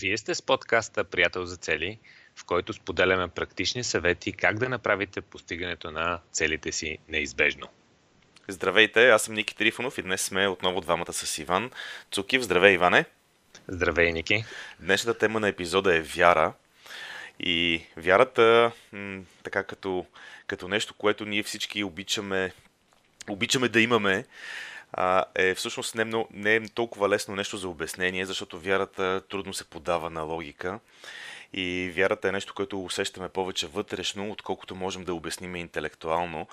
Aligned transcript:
Вие 0.00 0.18
сте 0.18 0.34
с 0.34 0.42
подкаста 0.42 1.04
Приятел 1.04 1.44
за 1.46 1.56
цели, 1.56 1.98
в 2.36 2.44
който 2.44 2.72
споделяме 2.72 3.28
практични 3.28 3.84
съвети 3.84 4.32
как 4.32 4.58
да 4.58 4.68
направите 4.68 5.20
постигането 5.20 5.90
на 5.90 6.20
целите 6.32 6.72
си 6.72 6.98
неизбежно. 7.08 7.68
Здравейте, 8.48 9.08
аз 9.08 9.22
съм 9.22 9.34
Ники 9.34 9.56
Трифонов 9.56 9.98
и 9.98 10.02
днес 10.02 10.22
сме 10.22 10.48
отново 10.48 10.80
двамата 10.80 11.12
с 11.12 11.38
Иван 11.38 11.70
Цукив. 12.10 12.42
Здравей, 12.42 12.74
Иване! 12.74 13.04
Здравей, 13.68 14.12
Ники! 14.12 14.44
Днешната 14.80 15.18
тема 15.18 15.40
на 15.40 15.48
епизода 15.48 15.96
е 15.96 16.00
вяра. 16.00 16.52
И 17.40 17.82
вярата, 17.96 18.72
м- 18.92 19.22
така 19.42 19.62
като, 19.64 20.06
като 20.46 20.68
нещо, 20.68 20.94
което 20.94 21.24
ние 21.24 21.42
всички 21.42 21.84
обичаме, 21.84 22.52
обичаме 23.28 23.68
да 23.68 23.80
имаме, 23.80 24.24
е 25.34 25.54
всъщност 25.54 25.94
не, 25.94 26.04
много, 26.04 26.28
не 26.30 26.54
е 26.54 26.68
толкова 26.68 27.08
лесно 27.08 27.36
нещо 27.36 27.56
за 27.56 27.68
обяснение, 27.68 28.26
защото 28.26 28.60
вярата 28.60 29.22
трудно 29.28 29.54
се 29.54 29.64
подава 29.64 30.10
на 30.10 30.22
логика. 30.22 30.80
И 31.52 31.92
вярата 31.96 32.28
е 32.28 32.32
нещо, 32.32 32.54
което 32.54 32.84
усещаме 32.84 33.28
повече 33.28 33.66
вътрешно, 33.66 34.30
отколкото 34.30 34.74
можем 34.74 35.04
да 35.04 35.14
обясним 35.14 35.56
интелектуално. 35.56 36.46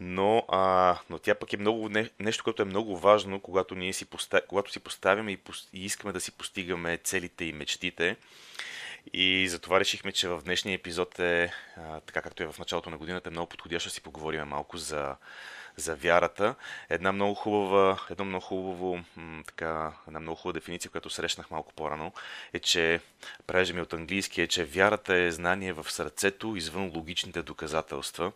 Но, 0.00 0.44
а, 0.48 0.96
но 1.10 1.18
тя 1.18 1.34
пък 1.34 1.52
е 1.52 1.56
много, 1.56 1.88
не, 1.88 2.10
нещо, 2.20 2.44
което 2.44 2.62
е 2.62 2.64
много 2.64 2.98
важно, 2.98 3.40
когато, 3.40 3.74
ние 3.74 3.92
си, 3.92 4.04
поста, 4.04 4.40
когато 4.48 4.72
си 4.72 4.80
поставяме 4.80 5.32
и, 5.32 5.38
и 5.72 5.84
искаме 5.84 6.12
да 6.12 6.20
си 6.20 6.32
постигаме 6.32 6.96
целите 6.96 7.44
и 7.44 7.52
мечтите. 7.52 8.16
И 9.12 9.48
затова 9.48 9.80
решихме, 9.80 10.12
че 10.12 10.28
в 10.28 10.42
днешния 10.44 10.74
епизод 10.74 11.18
е, 11.18 11.52
а, 11.76 12.00
така 12.00 12.22
както 12.22 12.42
е 12.42 12.52
в 12.52 12.58
началото 12.58 12.90
на 12.90 12.98
годината, 12.98 13.28
е 13.28 13.30
много 13.30 13.48
подходящо 13.48 13.88
да 13.88 13.94
си 13.94 14.00
поговорим 14.00 14.44
малко 14.44 14.76
за, 14.76 15.16
за 15.80 15.96
вярата. 15.96 16.54
Една 16.90 17.12
много 17.12 17.34
хубава, 17.34 17.98
едно 18.10 18.24
много 18.24 18.44
хубаво, 18.44 19.00
така, 19.46 19.92
една 20.08 20.20
много 20.20 20.36
хубава 20.36 20.52
дефиниция, 20.52 20.90
която 20.90 21.10
срещнах 21.10 21.50
малко 21.50 21.72
по-рано, 21.72 22.12
е, 22.52 22.58
че, 22.58 23.00
прежде 23.46 23.74
ми 23.74 23.80
от 23.80 23.92
английски, 23.92 24.42
е, 24.42 24.46
че 24.46 24.64
вярата 24.64 25.14
е 25.14 25.30
знание 25.30 25.72
в 25.72 25.90
сърцето, 25.90 26.56
извън 26.56 26.92
логичните 26.94 27.42
доказателства. 27.42 28.32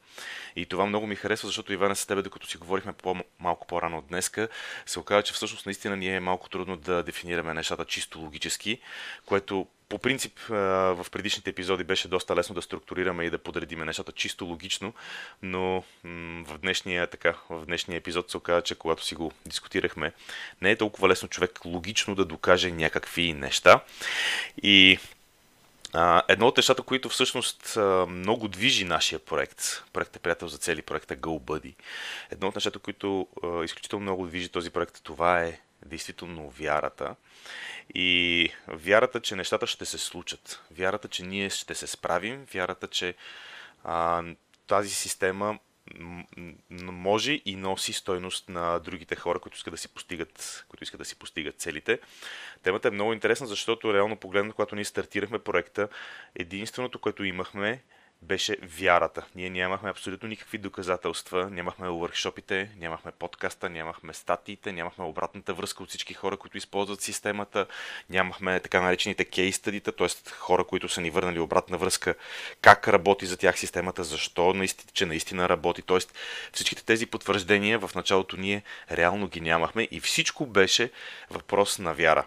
И 0.56 0.66
това 0.66 0.86
много 0.86 1.06
ми 1.06 1.16
харесва, 1.16 1.48
защото 1.48 1.72
Ивана 1.72 1.96
с 1.96 2.06
тебе, 2.06 2.22
докато 2.22 2.46
си 2.46 2.56
говорихме 2.56 2.94
малко 3.40 3.66
по-рано 3.66 4.02
днеска, 4.02 4.48
се 4.86 4.98
оказа, 4.98 5.22
че 5.22 5.32
всъщност 5.32 5.66
наистина 5.66 5.96
ни 5.96 6.16
е 6.16 6.20
малко 6.20 6.48
трудно 6.48 6.76
да 6.76 7.02
дефинираме 7.02 7.54
нещата 7.54 7.84
чисто 7.84 8.18
логически, 8.18 8.80
което 9.26 9.66
по 9.92 9.98
принцип 9.98 10.40
в 10.48 11.06
предишните 11.12 11.50
епизоди 11.50 11.84
беше 11.84 12.08
доста 12.08 12.36
лесно 12.36 12.54
да 12.54 12.62
структурираме 12.62 13.24
и 13.24 13.30
да 13.30 13.38
подредиме 13.38 13.84
нещата 13.84 14.12
чисто 14.12 14.44
логично, 14.44 14.94
но 15.42 15.84
в 16.44 16.58
днешния, 16.58 17.06
така, 17.06 17.34
в 17.50 17.66
днешния 17.66 17.96
епизод 17.96 18.30
се 18.30 18.36
оказа, 18.36 18.62
че 18.62 18.74
когато 18.74 19.04
си 19.04 19.14
го 19.14 19.32
дискутирахме, 19.46 20.12
не 20.62 20.70
е 20.70 20.76
толкова 20.76 21.08
лесно 21.08 21.28
човек 21.28 21.64
логично 21.64 22.14
да 22.14 22.24
докаже 22.24 22.70
някакви 22.70 23.32
неща. 23.32 23.80
И 24.62 24.98
едно 26.28 26.46
от 26.46 26.56
нещата, 26.56 26.82
които 26.82 27.08
всъщност 27.08 27.78
много 28.08 28.48
движи 28.48 28.84
нашия 28.84 29.18
проект, 29.18 29.84
проектът 29.92 30.16
е 30.16 30.22
приятел 30.22 30.48
за 30.48 30.58
цели, 30.58 30.82
проекта 30.82 31.16
GoBuddy, 31.16 31.74
едно 32.30 32.48
от 32.48 32.54
нещата, 32.54 32.78
които 32.78 33.26
изключително 33.64 34.02
много 34.02 34.26
движи 34.26 34.48
този 34.48 34.70
проект, 34.70 35.00
това 35.02 35.42
е 35.42 35.60
действително 35.86 36.50
вярата. 36.50 37.16
И 37.94 38.50
вярата, 38.68 39.20
че 39.20 39.36
нещата 39.36 39.66
ще 39.66 39.84
се 39.84 39.98
случат. 39.98 40.62
Вярата, 40.70 41.08
че 41.08 41.22
ние 41.22 41.50
ще 41.50 41.74
се 41.74 41.86
справим. 41.86 42.46
Вярата, 42.54 42.88
че 42.88 43.14
а, 43.84 44.22
тази 44.66 44.90
система 44.90 45.58
може 46.70 47.40
и 47.44 47.56
носи 47.56 47.92
стойност 47.92 48.48
на 48.48 48.78
другите 48.78 49.16
хора, 49.16 49.38
които 49.38 49.56
искат 49.56 49.74
да 49.74 49.78
си 49.78 49.88
постигат, 49.88 50.64
които 50.68 50.84
искат 50.84 50.98
да 50.98 51.04
си 51.04 51.18
постигат 51.18 51.60
целите. 51.60 52.00
Темата 52.62 52.88
е 52.88 52.90
много 52.90 53.12
интересна, 53.12 53.46
защото 53.46 53.94
реално 53.94 54.16
погледнато, 54.16 54.54
когато 54.54 54.74
ние 54.74 54.84
стартирахме 54.84 55.38
проекта, 55.38 55.88
единственото, 56.34 56.98
което 56.98 57.24
имахме 57.24 57.82
беше 58.22 58.56
вярата. 58.62 59.24
Ние 59.34 59.50
нямахме 59.50 59.90
абсолютно 59.90 60.28
никакви 60.28 60.58
доказателства, 60.58 61.50
нямахме 61.50 61.88
въркшопите, 61.88 62.70
нямахме 62.78 63.12
подкаста, 63.12 63.70
нямахме 63.70 64.14
статиите, 64.14 64.72
нямахме 64.72 65.04
обратната 65.04 65.54
връзка 65.54 65.82
от 65.82 65.88
всички 65.88 66.14
хора, 66.14 66.36
които 66.36 66.56
използват 66.56 67.00
системата, 67.00 67.66
нямахме 68.10 68.60
така 68.60 68.80
наречените 68.80 69.24
кейс 69.24 69.56
стадита, 69.56 69.92
т.е. 69.92 70.30
хора, 70.30 70.64
които 70.64 70.88
са 70.88 71.00
ни 71.00 71.10
върнали 71.10 71.38
обратна 71.38 71.78
връзка, 71.78 72.14
как 72.60 72.88
работи 72.88 73.26
за 73.26 73.36
тях 73.36 73.58
системата, 73.58 74.04
защо 74.04 74.54
наистина, 74.54 74.90
че 74.92 75.06
наистина 75.06 75.48
работи. 75.48 75.82
Т.е. 75.82 75.98
всичките 76.52 76.84
тези 76.84 77.06
потвърждения 77.06 77.78
в 77.78 77.94
началото 77.94 78.36
ние 78.36 78.62
реално 78.90 79.28
ги 79.28 79.40
нямахме 79.40 79.88
и 79.90 80.00
всичко 80.00 80.46
беше 80.46 80.90
въпрос 81.30 81.78
на 81.78 81.94
вяра. 81.94 82.26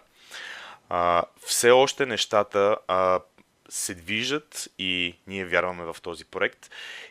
А, 0.88 1.22
все 1.46 1.70
още 1.70 2.06
нещата 2.06 2.76
а, 2.88 3.20
се 3.68 3.94
движат 3.94 4.68
и 4.78 5.14
ние 5.26 5.44
вярваме 5.44 5.84
в 5.84 5.96
този 6.02 6.24
проект 6.24 6.70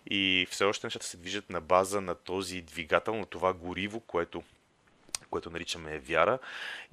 и 0.09 0.47
все 0.51 0.63
още 0.63 0.87
нещата 0.87 1.05
се 1.05 1.17
движат 1.17 1.49
на 1.49 1.61
база 1.61 2.01
на 2.01 2.15
този 2.15 2.61
двигател, 2.61 3.15
на 3.15 3.25
това 3.25 3.53
гориво, 3.53 3.99
което 3.99 4.43
което 5.29 5.49
наричаме 5.49 5.99
вяра. 5.99 6.39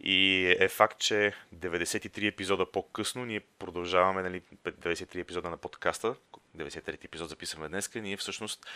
И 0.03 0.47
е 0.61 0.69
факт, 0.69 0.99
че 0.99 1.33
93 1.55 2.28
епизода 2.28 2.73
по-късно 2.73 3.25
ние 3.25 3.41
продължаваме, 3.41 4.23
нали, 4.23 4.43
93 4.65 5.21
епизода 5.21 5.50
на 5.50 5.56
подкаста, 5.56 6.15
93 6.56 7.05
епизод 7.05 7.29
записваме 7.29 7.69
днес, 7.69 7.94
ние 7.94 8.17
всъщност 8.17 8.67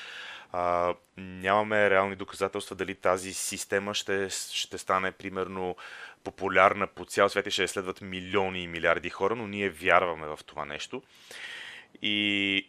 а, 0.52 0.94
нямаме 1.16 1.90
реални 1.90 2.16
доказателства 2.16 2.76
дали 2.76 2.94
тази 2.94 3.34
система 3.34 3.94
ще, 3.94 4.30
ще 4.30 4.78
стане 4.78 5.12
примерно 5.12 5.76
популярна 6.26 6.86
по 6.86 7.04
цял 7.04 7.28
свят 7.28 7.46
и 7.46 7.50
ще 7.50 7.68
следват 7.68 8.00
милиони 8.00 8.62
и 8.62 8.66
милиарди 8.66 9.10
хора, 9.10 9.36
но 9.36 9.46
ние 9.46 9.70
вярваме 9.70 10.26
в 10.26 10.38
това 10.46 10.64
нещо. 10.64 11.02
И 12.02 12.68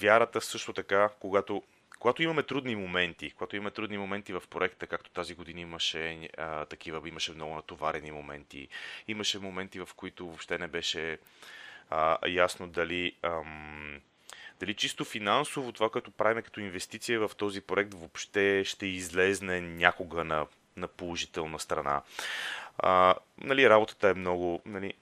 вярата 0.00 0.40
също 0.40 0.72
така, 0.72 1.08
когато 1.20 1.62
когато 1.98 2.22
имаме 2.22 2.42
трудни 2.42 2.76
моменти, 2.76 3.30
когато 3.30 3.56
имаме 3.56 3.70
трудни 3.70 3.98
моменти 3.98 4.32
в 4.32 4.42
проекта, 4.50 4.86
както 4.86 5.10
тази 5.10 5.34
година 5.34 5.60
имаше 5.60 6.28
а, 6.38 6.64
такива, 6.64 7.08
имаше 7.08 7.32
много 7.32 7.54
натоварени 7.54 8.10
моменти, 8.10 8.68
имаше 9.08 9.38
моменти, 9.38 9.80
в 9.80 9.88
които 9.96 10.26
въобще 10.26 10.58
не 10.58 10.66
беше 10.66 11.18
а, 11.90 12.18
ясно 12.28 12.68
дали, 12.68 13.12
ам, 13.22 14.00
дали 14.60 14.74
чисто 14.74 15.04
финансово 15.04 15.72
това, 15.72 15.90
което 15.90 16.10
правим 16.10 16.42
като 16.42 16.60
инвестиция 16.60 17.28
в 17.28 17.30
този 17.36 17.60
проект, 17.60 17.94
въобще 17.94 18.64
ще 18.64 18.86
излезне 18.86 19.60
някога 19.60 20.24
на, 20.24 20.46
на 20.76 20.88
положителна 20.88 21.58
страна. 21.58 22.02
А, 22.78 23.14
нали, 23.38 23.70
работата 23.70 24.08
е 24.08 24.14
много... 24.14 24.62
Нали, 24.66 24.94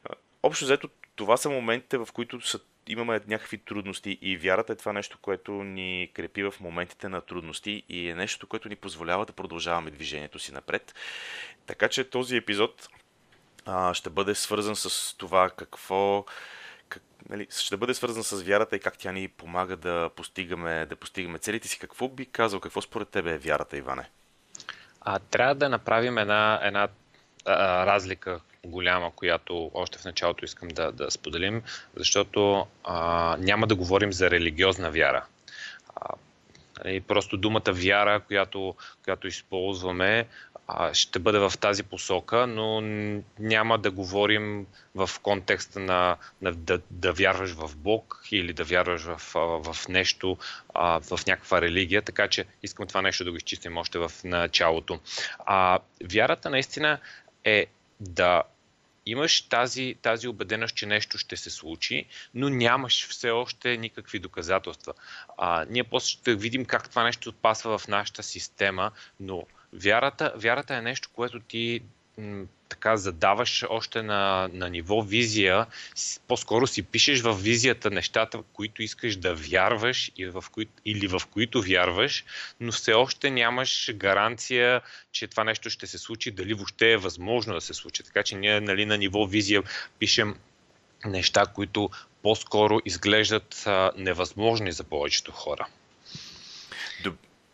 общо 0.43 0.65
взето, 0.65 0.89
това 1.17 1.37
са 1.37 1.51
моментите, 1.51 1.99
в 1.99 2.09
които 2.13 2.41
са 2.41 2.61
имаме 2.89 3.21
някакви 3.27 3.59
трудности 3.59 4.19
и 4.23 4.37
вярата 4.37 4.73
е 4.73 4.77
това 4.77 4.93
нещо, 4.93 5.19
което 5.23 5.53
ни 5.53 6.11
крепи 6.15 6.43
в 6.43 6.55
моментите 6.61 7.09
на 7.09 7.21
трудности 7.21 7.83
и 7.89 8.09
е 8.09 8.15
нещо, 8.15 8.47
което 8.47 8.69
ни 8.69 8.77
позволява 8.77 9.27
да 9.27 9.33
продължаваме 9.33 9.91
движението 9.91 10.39
си 10.39 10.53
напред. 10.53 10.95
Така 11.67 11.89
че 11.89 12.11
този 12.11 12.37
епизод 12.37 12.89
а, 13.67 13.95
ще 13.95 14.11
бъде 14.11 14.35
свързан 14.35 14.77
с 14.77 15.17
това 15.17 15.51
какво 15.51 16.25
как, 16.89 17.03
нали, 17.29 17.47
ще 17.51 17.77
бъде 17.77 17.95
свързан 17.95 18.25
с 18.25 18.43
вярата 18.43 18.77
и 18.77 18.81
как 18.81 18.99
тя 18.99 19.13
ни 19.13 19.29
помага 19.29 19.77
да 19.77 20.11
постигаме, 20.17 20.87
да 20.87 20.97
постигаме 20.97 21.39
целите 21.39 21.69
си. 21.69 21.79
Какво 21.79 22.09
би 22.09 22.27
казал, 22.27 22.61
какво 22.61 22.81
според 22.81 23.09
тебе 23.09 23.35
е 23.35 23.39
вярата, 23.39 23.77
Иване? 23.77 24.11
А, 25.01 25.19
трябва 25.19 25.55
да 25.55 25.69
направим 25.69 26.19
една, 26.19 26.61
една 26.63 26.89
разлика 27.47 28.41
голяма, 28.65 29.11
която 29.11 29.71
още 29.75 29.99
в 29.99 30.05
началото 30.05 30.45
искам 30.45 30.69
да, 30.69 30.93
да 30.93 31.11
споделим, 31.11 31.63
защото 31.97 32.67
а, 32.85 33.37
няма 33.41 33.67
да 33.67 33.75
говорим 33.75 34.13
за 34.13 34.31
религиозна 34.31 34.91
вяра. 34.91 35.25
А, 35.97 36.09
и 36.85 36.89
нали, 36.89 37.01
просто 37.01 37.37
думата 37.37 37.73
вяра, 37.73 38.21
която, 38.21 38.75
която 39.05 39.27
използваме, 39.27 40.27
ще 40.93 41.19
бъде 41.19 41.39
в 41.39 41.53
тази 41.61 41.83
посока, 41.83 42.47
но 42.47 42.81
няма 43.39 43.79
да 43.79 43.91
говорим 43.91 44.67
в 44.95 45.11
контекста 45.23 45.81
на, 45.81 46.17
на 46.43 46.53
да, 46.53 46.81
да 46.91 47.13
вярваш 47.13 47.53
в 47.53 47.77
Бог 47.77 48.23
или 48.31 48.53
да 48.53 48.65
вярваш 48.65 49.03
в, 49.03 49.21
в 49.63 49.89
нещо, 49.89 50.37
в 50.75 51.21
някаква 51.27 51.61
религия, 51.61 52.03
така 52.03 52.29
че 52.29 52.45
искам 52.63 52.87
това 52.87 53.03
нещо 53.03 53.25
да 53.25 53.31
го 53.31 53.37
изчистим 53.37 53.77
още 53.77 53.99
в 53.99 54.13
началото. 54.25 55.01
А, 55.39 55.79
вярата 56.05 56.51
наистина 56.51 56.99
е 57.47 57.67
да 58.01 58.43
имаш 59.07 59.43
тази, 59.43 59.97
тази 60.03 60.29
убеденост, 60.29 60.75
че 60.75 60.87
нещо 60.87 61.19
ще 61.19 61.37
се 61.37 61.51
случи, 61.51 62.07
но 62.35 62.49
нямаш 62.49 63.09
все 63.09 63.31
още 63.31 63.77
никакви 63.77 64.19
доказателства. 64.19 64.95
А, 65.39 65.67
ние 65.71 65.85
после 65.85 66.09
ще 66.09 66.35
видим 66.35 66.65
как 66.65 66.91
това 66.91 67.05
нещо 67.05 67.29
отпасва 67.29 67.79
в 67.79 67.89
нашата 67.89 68.23
система, 68.23 68.91
но 69.21 69.47
вярата, 69.73 70.33
вярата 70.37 70.75
е 70.75 70.83
нещо, 70.83 71.11
което 71.13 71.41
ти 71.41 71.83
така 72.69 72.97
задаваш 72.97 73.65
още 73.69 74.03
на, 74.03 74.51
на 74.53 74.71
ниво 74.71 75.03
визия, 75.03 75.67
по-скоро 76.29 76.67
си 76.67 76.83
пишеш 76.83 77.21
в 77.21 77.33
визията 77.33 77.91
нещата, 77.91 78.43
които 78.53 78.83
искаш 78.83 79.17
да 79.17 79.35
вярваш 79.35 80.13
или 80.17 80.31
в, 80.31 80.45
кои, 80.53 80.67
или 80.85 81.07
в 81.07 81.23
които 81.31 81.63
вярваш, 81.63 82.25
но 82.61 82.73
все 82.73 82.93
още 82.93 83.31
нямаш 83.31 83.91
гаранция, 83.95 84.81
че 85.13 85.27
това 85.27 85.45
нещо 85.45 85.71
ще 85.71 85.87
се 85.87 85.99
случи, 85.99 86.31
дали 86.31 86.55
въобще 86.55 86.93
е 86.93 86.97
възможно 86.97 87.55
да 87.55 87.61
се 87.61 87.75
случи. 87.75 88.03
Така 88.03 88.23
че 88.23 88.37
ние 88.37 88.61
нали, 88.61 88.87
на 88.87 88.99
ниво 88.99 89.27
визия 89.27 89.63
пишем 89.99 90.37
неща, 91.05 91.47
които 91.55 91.91
по-скоро 92.23 92.81
изглеждат 92.85 93.63
а, 93.67 93.91
невъзможни 93.97 94.73
за 94.73 94.85
повечето 94.85 95.33
хора. 95.33 95.67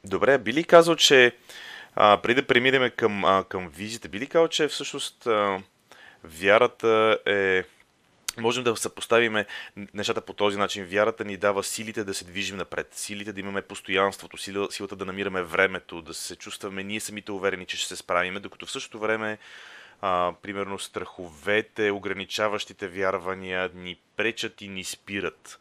Добре, 0.05 0.39
би 0.39 0.53
ли 0.53 0.65
казал, 0.65 0.97
че 0.97 1.33
а, 1.95 2.17
преди 2.23 2.41
да 2.41 2.47
преминем 2.47 2.91
към, 2.97 3.25
а, 3.25 3.45
към 3.45 3.69
визите, 3.69 4.09
би 4.09 4.21
ли 4.21 4.27
казал, 4.27 4.49
че 4.49 4.69
всъщност 4.69 5.27
а, 5.27 5.63
вярата 6.25 7.19
е 7.27 7.65
можем 8.39 8.65
да 8.65 8.77
съпоставим 8.77 9.45
нещата 9.95 10.21
по 10.21 10.33
този 10.33 10.59
начин. 10.59 10.85
Вярата 10.85 11.25
ни 11.25 11.37
дава 11.37 11.65
силите 11.65 12.05
да 12.05 12.15
се 12.15 12.25
движим 12.25 12.57
напред, 12.57 12.95
силите 12.95 13.33
да 13.33 13.41
имаме 13.41 13.63
постоянството, 13.63 14.37
силата 14.73 14.97
да 14.97 15.05
намираме 15.05 15.43
времето, 15.43 16.03
да 16.03 16.15
се 16.15 16.37
чувстваме 16.37 16.83
ние 16.83 17.01
самите 17.01 17.33
уверени, 17.33 17.67
че 17.67 17.77
ще 17.77 17.89
се 17.89 17.97
справиме, 17.97 18.41
докато 18.41 18.67
в 18.67 18.71
същото 18.71 18.99
време 18.99 19.39
а, 20.03 20.33
примерно 20.43 20.79
страховете, 20.79 21.91
ограничаващите 21.91 22.89
вярвания 22.89 23.71
ни 23.75 23.97
пречат 24.17 24.61
и 24.61 24.69
ни 24.69 24.85
спират. 24.85 25.59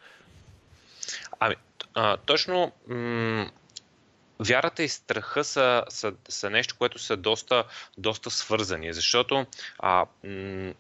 Ами, 1.40 1.56
а, 1.94 2.18
точно 2.18 2.72
м- 2.88 3.52
вярата 4.42 4.84
и 4.84 4.90
страха 4.90 5.44
са, 5.44 5.84
са, 5.90 6.14
са 6.30 6.50
нещо, 6.50 6.76
което 6.78 7.00
са 7.00 7.18
доста, 7.18 7.64
доста 7.98 8.30
свързани, 8.30 8.94
защото 8.94 9.46
а, 9.80 10.06
м- 10.24 10.74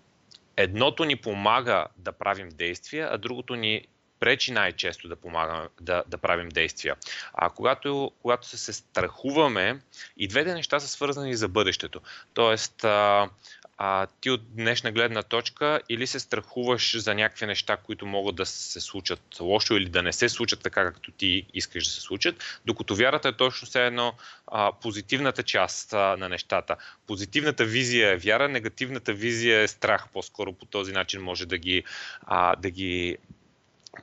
едното 0.57 1.05
ни 1.05 1.15
помага 1.15 1.85
да 1.97 2.11
правим 2.11 2.49
действия, 2.49 3.09
а 3.11 3.17
другото 3.17 3.55
ни 3.55 3.87
пречи 4.19 4.51
най-често 4.51 5.07
да 5.07 5.15
помагаме 5.15 5.67
да, 5.81 6.03
да 6.07 6.17
правим 6.17 6.49
действия. 6.49 6.95
А 7.33 7.49
когато, 7.49 8.11
когато 8.21 8.47
се, 8.47 8.73
страхуваме, 8.73 9.81
и 10.17 10.27
двете 10.27 10.53
неща 10.53 10.79
са 10.79 10.87
свързани 10.87 11.35
за 11.35 11.47
бъдещето. 11.47 12.01
Тоест, 12.33 12.83
а, 12.83 13.29
а, 13.83 14.07
ти 14.21 14.29
от 14.29 14.55
днешна 14.55 14.91
гледна 14.91 15.23
точка 15.23 15.81
или 15.89 16.07
се 16.07 16.19
страхуваш 16.19 16.97
за 16.97 17.15
някакви 17.15 17.45
неща, 17.45 17.77
които 17.77 18.05
могат 18.05 18.35
да 18.35 18.45
се 18.45 18.81
случат 18.81 19.21
лошо 19.39 19.73
или 19.73 19.89
да 19.89 20.03
не 20.03 20.13
се 20.13 20.29
случат 20.29 20.59
така, 20.59 20.83
както 20.83 21.11
ти 21.11 21.45
искаш 21.53 21.85
да 21.85 21.89
се 21.89 22.01
случат, 22.01 22.61
докато 22.65 22.95
вярата 22.95 23.27
е 23.27 23.33
точно 23.33 23.67
все 23.67 23.85
едно 23.85 24.13
а, 24.47 24.71
позитивната 24.71 25.43
част 25.43 25.93
а, 25.93 26.17
на 26.17 26.29
нещата. 26.29 26.75
Позитивната 27.07 27.65
визия 27.65 28.11
е 28.11 28.17
вяра, 28.17 28.49
негативната 28.49 29.13
визия 29.13 29.61
е 29.61 29.67
страх. 29.67 30.07
По-скоро 30.13 30.53
по 30.53 30.65
този 30.65 30.91
начин 30.91 31.21
може 31.21 31.45
да 31.45 31.57
ги, 31.57 31.83
а, 32.21 32.55
да 32.55 32.69
ги 32.69 33.17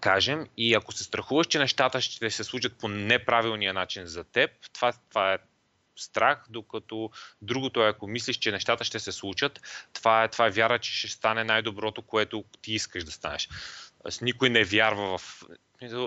кажем. 0.00 0.46
И 0.56 0.74
ако 0.74 0.92
се 0.92 1.04
страхуваш, 1.04 1.46
че 1.46 1.58
нещата 1.58 2.00
ще 2.00 2.30
се 2.30 2.44
случат 2.44 2.72
по 2.74 2.88
неправилния 2.88 3.74
начин 3.74 4.06
за 4.06 4.24
теб, 4.24 4.50
това, 4.72 4.92
това 5.10 5.32
е 5.32 5.38
страх, 6.00 6.44
докато 6.50 7.10
другото 7.42 7.82
е, 7.82 7.88
ако 7.88 8.06
мислиш, 8.06 8.36
че 8.36 8.52
нещата 8.52 8.84
ще 8.84 8.98
се 8.98 9.12
случат, 9.12 9.60
това 9.92 10.24
е, 10.24 10.28
това 10.28 10.46
е 10.46 10.50
вяра, 10.50 10.78
че 10.78 10.92
ще 10.92 11.08
стане 11.08 11.44
най-доброто, 11.44 12.02
което 12.02 12.44
ти 12.62 12.72
искаш 12.72 13.04
да 13.04 13.10
станеш. 13.10 13.48
С 14.08 14.20
никой 14.20 14.50
не 14.50 14.64
вярва 14.64 15.18
в. 15.18 15.42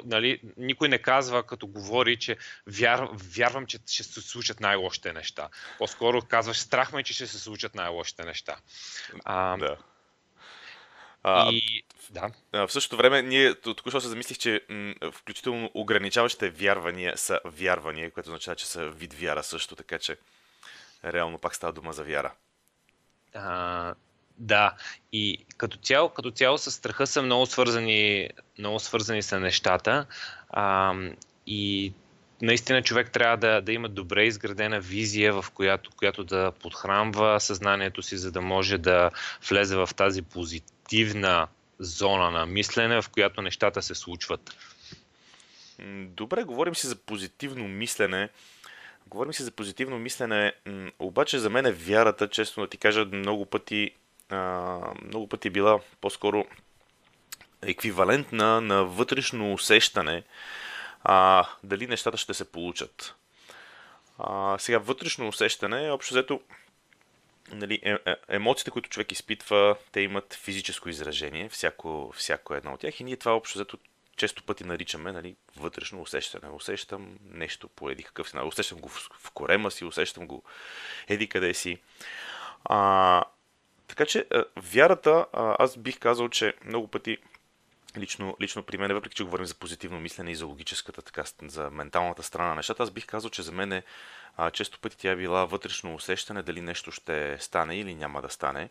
Нали, 0.06 0.42
никой 0.58 0.90
не 0.90 0.98
казва, 0.98 1.44
като 1.44 1.68
говори, 1.68 2.18
че 2.18 2.38
вяр, 2.68 3.08
вярвам, 3.14 3.66
че 3.66 3.78
ще 3.86 4.04
се 4.04 4.22
случат 4.22 4.60
най-лошите 4.60 5.14
неща. 5.14 5.50
По-скоро 5.78 6.22
казваш, 6.22 6.58
страх 6.58 6.94
ме, 6.94 7.04
че 7.04 7.14
ще 7.14 7.28
се 7.28 7.40
случат 7.40 7.76
най-лошите 7.76 8.24
неща. 8.24 8.58
А, 9.26 9.58
да. 9.58 9.78
А, 11.24 11.52
и, 11.52 11.84
да. 12.10 12.32
В 12.54 12.72
същото 12.72 12.98
време, 12.98 13.22
ние 13.22 13.56
току-що 13.56 14.02
се 14.02 14.08
замислих, 14.08 14.38
че 14.38 14.62
м- 14.70 14.94
включително 15.12 15.72
ограничаващите 15.74 16.50
вярвания 16.50 17.18
са 17.18 17.40
вярвания, 17.46 18.12
което 18.12 18.30
означава, 18.30 18.56
че 18.56 18.68
са 18.68 18.90
вид 18.90 19.14
вяра 19.14 19.44
също, 19.44 19.76
така 19.76 20.00
че 20.00 20.18
реално 21.06 21.38
пак 21.38 21.56
става 21.56 21.74
дума 21.74 21.94
за 21.94 22.04
вяра. 22.04 22.32
А, 23.34 23.94
да, 24.38 24.74
и 25.12 25.46
като 25.58 25.78
цяло, 25.78 26.10
като 26.10 26.32
цяло 26.32 26.58
с 26.58 26.72
страха 26.72 27.08
са 27.08 27.22
много 27.22 27.46
свързани, 27.46 28.30
много 28.60 28.80
свързани 28.80 29.24
са 29.24 29.40
нещата. 29.40 30.06
А, 30.50 30.96
и 31.48 31.94
наистина 32.42 32.82
човек 32.82 33.12
трябва 33.12 33.38
да, 33.38 33.62
да 33.62 33.72
има 33.72 33.90
добре 33.90 34.26
изградена 34.26 34.80
визия, 34.80 35.42
в 35.42 35.46
която, 35.54 35.92
която 35.96 36.24
да 36.24 36.52
подхранва 36.52 37.40
съзнанието 37.40 38.02
си, 38.02 38.18
за 38.18 38.32
да 38.32 38.42
може 38.42 38.78
да 38.78 39.12
влезе 39.50 39.76
в 39.76 39.90
тази 39.96 40.22
позиция 40.22 40.81
позитивна 40.92 41.48
зона 41.80 42.32
на 42.32 42.46
мислене, 42.46 43.02
в 43.02 43.10
която 43.10 43.42
нещата 43.42 43.82
се 43.82 43.96
случват. 43.96 44.58
Добре, 45.96 46.44
говорим 46.44 46.76
си 46.76 46.88
за 46.88 46.96
позитивно 46.96 47.68
мислене. 47.68 48.30
Говорим 49.08 49.34
си 49.34 49.44
за 49.44 49.52
позитивно 49.52 50.00
мислене, 50.00 50.54
обаче 51.00 51.40
за 51.40 51.50
мен 51.50 51.66
е 51.66 51.72
вярата, 51.72 52.30
често 52.30 52.62
да 52.62 52.68
ти 52.68 52.78
кажа, 52.78 53.06
много 53.06 53.46
пъти, 53.46 53.92
много 55.06 55.28
пъти 55.30 55.48
е 55.48 55.52
била 55.52 55.80
по-скоро 56.02 56.46
еквивалентна 57.62 58.62
на 58.62 58.84
вътрешно 58.84 59.54
усещане 59.54 60.24
а, 61.04 61.46
дали 61.64 61.88
нещата 61.88 62.18
ще 62.18 62.34
се 62.34 62.52
получат. 62.52 63.16
А, 64.18 64.58
сега, 64.60 64.78
вътрешно 64.78 65.28
усещане, 65.28 65.92
общо 65.92 66.14
взето, 66.14 66.42
нали, 67.54 67.80
е, 67.84 67.92
е, 67.92 68.16
емоциите, 68.30 68.72
които 68.72 68.90
човек 68.90 69.12
изпитва, 69.12 69.76
те 69.92 70.02
имат 70.02 70.34
физическо 70.34 70.90
изражение, 70.90 71.50
всяко, 71.50 72.14
всяко 72.18 72.54
едно 72.54 72.74
от 72.74 72.80
тях 72.80 73.00
и 73.00 73.04
ние 73.04 73.18
това 73.18 73.36
общо 73.36 73.58
взето 73.58 73.78
често 74.16 74.44
пъти 74.44 74.64
наричаме 74.64 75.12
нали, 75.12 75.36
вътрешно 75.58 76.02
усещане. 76.02 76.50
Усещам 76.50 77.18
нещо 77.32 77.68
по 77.68 77.90
еди 77.90 78.04
какъв 78.04 78.30
си. 78.30 78.38
Усещам 78.38 78.80
го 78.80 78.90
в, 78.90 79.10
в 79.14 79.32
корема 79.32 79.72
си, 79.72 79.86
усещам 79.86 80.28
го 80.28 80.44
еди 81.08 81.28
къде 81.28 81.54
си. 81.54 81.82
А, 82.64 83.24
така 83.88 84.06
че 84.06 84.26
вярата, 84.56 85.26
аз 85.34 85.78
бих 85.78 86.00
казал, 86.00 86.30
че 86.30 86.54
много 86.66 86.88
пъти 86.88 87.18
лично, 87.98 88.38
лично 88.42 88.64
при 88.64 88.78
мен, 88.78 88.94
въпреки 88.94 89.16
че 89.16 89.24
говорим 89.24 89.46
за 89.46 89.56
позитивно 89.56 90.00
мислене 90.00 90.32
и 90.32 90.36
за 90.36 90.46
логическата, 90.46 91.02
така, 91.02 91.24
за 91.48 91.70
менталната 91.70 92.24
страна 92.24 92.50
на 92.50 92.56
нещата, 92.56 92.84
аз 92.84 92.92
бих 92.92 93.06
казал, 93.06 93.30
че 93.30 93.42
за 93.42 93.52
мен 93.52 93.72
е, 93.72 93.84
често 94.54 94.80
пъти 94.80 94.98
тя 94.98 95.12
е 95.12 95.16
била 95.16 95.46
вътрешно 95.46 95.96
усещане 95.96 96.42
дали 96.42 96.62
нещо 96.62 96.92
ще 96.92 97.38
стане 97.40 97.80
или 97.80 97.96
няма 97.96 98.22
да 98.22 98.30
стане. 98.30 98.70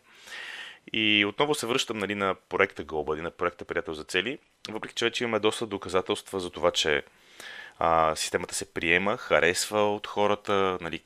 И 0.93 1.25
отново 1.25 1.55
се 1.55 1.67
връщам 1.67 1.97
нали, 1.97 2.15
на 2.15 2.35
проекта 2.49 2.85
GoBuddy, 2.85 3.21
на 3.21 3.31
проекта 3.31 3.65
Приятел 3.65 3.93
за 3.93 4.03
цели, 4.03 4.39
въпреки 4.69 4.95
че 4.95 5.05
вече 5.05 5.23
имаме 5.23 5.39
доста 5.39 5.65
доказателства 5.65 6.39
за 6.39 6.49
това, 6.49 6.71
че 6.71 7.03
а, 7.79 8.15
системата 8.15 8.55
се 8.55 8.73
приема, 8.73 9.17
харесва 9.17 9.95
от 9.95 10.07
хората, 10.07 10.77
нали, 10.81 11.01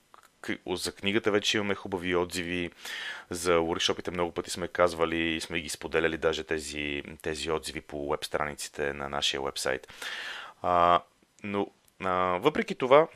за 0.68 0.92
книгата 0.92 1.31
вече 1.31 1.57
имаме 1.57 1.75
хубави 1.75 2.15
отзиви, 2.15 2.71
за 3.30 3.59
уркшопите 3.59 4.12
много 4.12 4.31
пъти 4.31 4.50
сме 4.50 4.68
казвали 4.68 5.18
и 5.18 5.42
сме 5.42 5.62
ги 5.62 5.69
споделяли 5.69 6.18
даже 6.18 6.44
тези, 6.44 7.03
тези 7.21 7.51
отзиви 7.51 7.81
по 7.81 8.09
веб 8.09 8.25
страниците 8.25 8.93
на 8.93 9.10
нашия 9.10 9.41
вебсайт. 9.41 9.93
А, 10.62 11.01
но 11.43 11.67
а, 12.03 12.12
въпреки 12.41 12.75
това, 12.75 13.08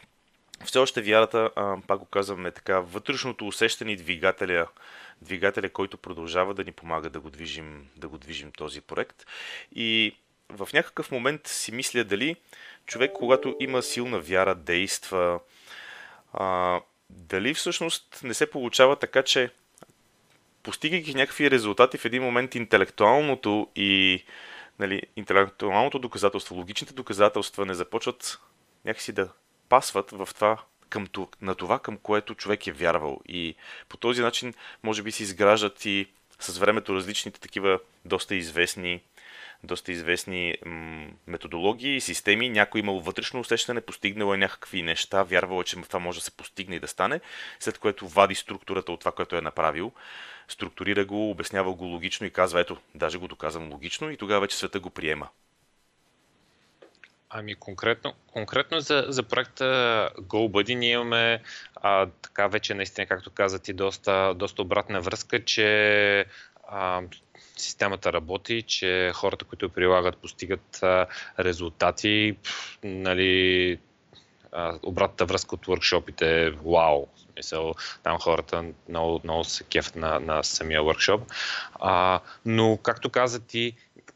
все 0.66 0.80
още 0.80 1.02
вярата, 1.02 1.50
а, 1.56 1.78
пак 1.88 2.00
го 2.00 2.06
казваме 2.06 2.52
така, 2.52 2.80
вътрешното 2.80 3.48
усещане 3.48 3.92
и 3.92 3.96
двигателя, 3.96 4.68
двигателя, 5.22 5.70
който 5.70 5.98
продължава 5.98 6.54
да 6.54 6.64
ни 6.64 6.72
помага 6.72 7.10
да 7.10 7.20
го 7.20 7.30
движим, 7.30 7.88
да 7.98 8.08
го 8.08 8.18
движим 8.18 8.52
този 8.52 8.82
проект. 8.82 9.26
И 9.76 10.16
в 10.50 10.70
някакъв 10.74 11.12
момент 11.12 11.48
си 11.48 11.72
мисля 11.72 12.04
дали 12.04 12.36
човек, 12.86 13.12
когато 13.14 13.56
има 13.60 13.82
силна 13.82 14.20
вяра, 14.20 14.56
действа, 14.56 15.40
а, 16.34 16.80
дали 17.10 17.54
всъщност 17.54 18.20
не 18.24 18.34
се 18.34 18.50
получава 18.50 18.96
така, 18.96 19.24
че 19.24 19.50
постигайки 20.64 21.16
някакви 21.16 21.52
резултати 21.52 21.98
в 21.98 22.06
един 22.06 22.24
момент 22.24 22.56
интелектуалното 22.56 23.68
и 23.76 24.24
нали, 24.80 25.02
интелектуалното 25.16 26.00
доказателство, 26.00 26.56
логичните 26.56 26.94
доказателства 26.94 27.66
не 27.66 27.74
започват 27.74 28.40
някакси 28.86 29.12
да 29.12 29.30
пасват 29.70 30.12
в 30.12 30.30
това, 30.36 30.58
към, 30.90 31.08
на 31.42 31.56
това, 31.56 31.80
към 31.80 31.98
което 31.98 32.36
човек 32.36 32.68
е 32.68 32.72
вярвал. 32.72 33.22
И 33.28 33.56
по 33.90 33.98
този 33.98 34.22
начин, 34.22 34.54
може 34.84 35.04
би, 35.04 35.12
се 35.12 35.24
изграждат 35.24 35.86
и 35.86 36.08
с 36.40 36.58
времето 36.58 36.96
различните 36.96 37.40
такива 37.40 37.80
доста 38.06 38.36
известни 38.36 39.02
доста 39.64 39.92
известни 39.92 40.56
м- 40.66 41.08
методологии 41.28 41.96
и 41.96 42.02
системи. 42.02 42.50
Някой 42.50 42.80
имал 42.80 43.00
вътрешно 43.00 43.40
усещане, 43.40 43.82
постигнал 43.82 44.34
е 44.34 44.38
някакви 44.38 44.82
неща, 44.82 45.24
вярвал 45.24 45.62
е, 45.62 45.64
че 45.64 45.76
това 45.82 46.00
може 46.00 46.20
да 46.20 46.26
се 46.26 46.32
постигне 46.32 46.76
и 46.76 46.80
да 46.80 46.88
стане, 46.88 47.20
след 47.60 47.78
което 47.78 48.08
вади 48.08 48.36
структурата 48.36 48.92
от 48.92 49.00
това, 49.00 49.12
което 49.12 49.36
е 49.36 49.42
направил, 49.42 49.92
структурира 50.48 51.06
го, 51.06 51.30
обяснява 51.30 51.74
го 51.74 51.86
логично 51.86 52.28
и 52.28 52.32
казва, 52.32 52.62
ето, 52.62 52.78
даже 52.96 53.18
го 53.18 53.28
доказвам 53.28 53.72
логично 53.72 54.12
и 54.12 54.18
тогава 54.18 54.42
вече 54.42 54.58
света 54.58 54.80
го 54.80 54.90
приема. 54.90 55.30
Ами 57.30 57.56
конкретно, 57.56 58.14
конкретно 58.28 58.80
за, 58.80 59.06
за 59.08 59.24
проекта 59.24 60.10
GoBuddy 60.20 60.74
ние 60.74 60.92
имаме 60.92 61.42
а, 61.76 62.08
така 62.22 62.48
вече 62.48 62.74
наистина, 62.74 63.08
както 63.08 63.32
каза 63.32 63.60
ти, 63.60 63.74
доста, 63.74 64.34
доста 64.36 64.62
обратна 64.62 65.02
връзка, 65.02 65.46
че 65.46 66.26
а, 66.68 67.02
системата 67.58 68.14
работи, 68.14 68.62
че 68.62 69.12
хората, 69.16 69.46
които 69.46 69.70
прилагат, 69.70 70.18
постигат 70.18 70.80
резултати. 71.40 72.38
Нали, 72.84 73.80
обратната 74.84 75.26
връзка 75.26 75.56
от 75.56 75.66
workshopите 75.66 76.48
е 76.48 76.50
вау. 76.50 77.08
Смисъл, 77.34 77.74
там 78.04 78.20
хората 78.20 78.66
много, 78.90 79.22
много 79.24 79.44
се 79.44 79.64
кефт 79.64 79.96
на, 79.96 80.20
на 80.20 80.44
самия 80.44 80.82
workshop. 80.82 81.22
А, 81.80 82.20
но, 82.46 82.78
както 82.78 83.10
каза 83.10 83.40
ти, 83.40 83.74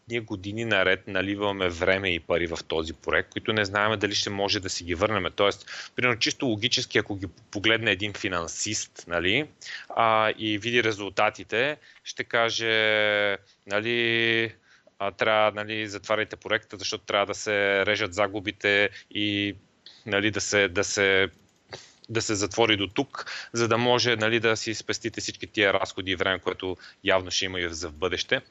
ние 0.09 0.19
години 0.19 0.65
наред 0.65 1.07
наливаме 1.07 1.69
време 1.69 2.09
и 2.09 2.19
пари 2.19 2.47
в 2.47 2.59
този 2.67 2.93
проект, 2.93 3.29
които 3.29 3.53
не 3.53 3.65
знаем 3.65 3.99
дали 3.99 4.15
ще 4.15 4.29
може 4.29 4.59
да 4.59 4.69
си 4.69 4.83
ги 4.83 4.95
върнем. 4.95 5.25
Тоест, 5.35 5.91
примерно 5.95 6.19
чисто 6.19 6.45
логически, 6.45 6.97
ако 6.97 7.15
ги 7.15 7.27
погледне 7.51 7.91
един 7.91 8.13
финансист 8.13 9.05
нали, 9.07 9.47
а, 9.89 10.33
и 10.37 10.57
види 10.57 10.83
резултатите, 10.83 11.77
ще 12.03 12.23
каже, 12.23 13.37
нали, 13.67 14.53
а, 14.99 15.11
трябва, 15.11 15.51
нали, 15.51 15.87
затваряйте 15.87 16.35
проекта, 16.35 16.77
защото 16.77 17.05
трябва 17.05 17.25
да 17.25 17.35
се 17.35 17.85
режат 17.85 18.13
загубите 18.13 18.89
и 19.11 19.55
нали, 20.05 20.31
да 20.31 20.41
се, 20.41 20.67
да 20.67 20.83
се 20.83 21.29
да 22.09 22.21
се 22.21 22.35
затвори 22.35 22.77
до 22.77 22.87
тук, 22.87 23.25
за 23.53 23.67
да 23.67 23.77
може 23.77 24.15
нали, 24.15 24.39
да 24.39 24.57
си 24.57 24.73
спестите 24.73 25.21
всички 25.21 25.47
тия 25.47 25.73
разходи 25.73 26.11
и 26.11 26.15
време, 26.15 26.39
което 26.39 26.77
явно 27.03 27.31
ще 27.31 27.45
има 27.45 27.59
и 27.59 27.69
за 27.69 27.89
в 27.89 27.93
бъдеще. 27.93 28.41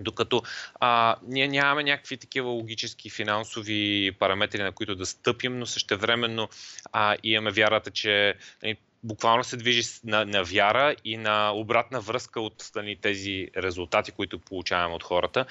Докато 0.00 0.42
а, 0.80 1.16
ние 1.26 1.48
нямаме 1.48 1.82
някакви 1.82 2.16
такива 2.16 2.48
логически 2.48 3.10
финансови 3.10 4.12
параметри, 4.18 4.62
на 4.62 4.72
които 4.72 4.94
да 4.94 5.06
стъпим, 5.06 5.58
но 5.58 5.66
същевременно 5.66 6.48
а, 6.92 7.16
имаме 7.22 7.50
вярата, 7.50 7.90
че 7.90 8.34
нали, 8.62 8.76
буквално 9.04 9.44
се 9.44 9.56
движи 9.56 9.82
на, 10.04 10.24
на 10.24 10.44
вяра 10.44 10.94
и 11.04 11.16
на 11.16 11.50
обратна 11.50 12.00
връзка 12.00 12.40
от 12.40 12.70
нали, 12.74 12.96
тези 12.96 13.48
резултати, 13.56 14.12
които 14.12 14.38
получаваме 14.38 14.94
от 14.94 15.02
хората 15.02 15.46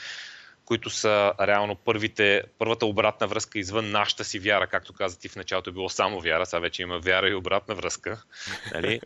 които 0.65 0.89
са 0.89 1.33
реално 1.41 1.75
първите, 1.75 2.43
първата 2.59 2.85
обратна 2.85 3.27
връзка 3.27 3.59
извън 3.59 3.91
нашата 3.91 4.23
си 4.23 4.39
вяра, 4.39 4.67
както 4.67 4.93
каза 4.93 5.19
ти 5.19 5.29
в 5.29 5.35
началото 5.35 5.69
е 5.69 5.73
било 5.73 5.89
само 5.89 6.21
вяра, 6.21 6.45
сега 6.45 6.59
вече 6.59 6.81
има 6.81 6.99
вяра 6.99 7.29
и 7.29 7.35
обратна 7.35 7.75
връзка. 7.75 8.23
Нали? 8.73 9.01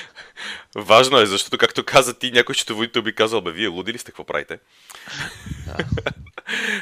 Важно 0.76 1.18
е, 1.18 1.26
защото 1.26 1.58
както 1.58 1.84
каза 1.84 2.18
ти, 2.18 2.30
някой 2.30 2.54
счетоводител 2.54 3.02
би 3.02 3.14
казал, 3.14 3.40
бе, 3.40 3.50
вие 3.50 3.66
луди 3.66 3.92
ли 3.92 3.98
сте, 3.98 4.10
какво 4.10 4.24
правите? 4.24 4.58
Да. 5.66 5.76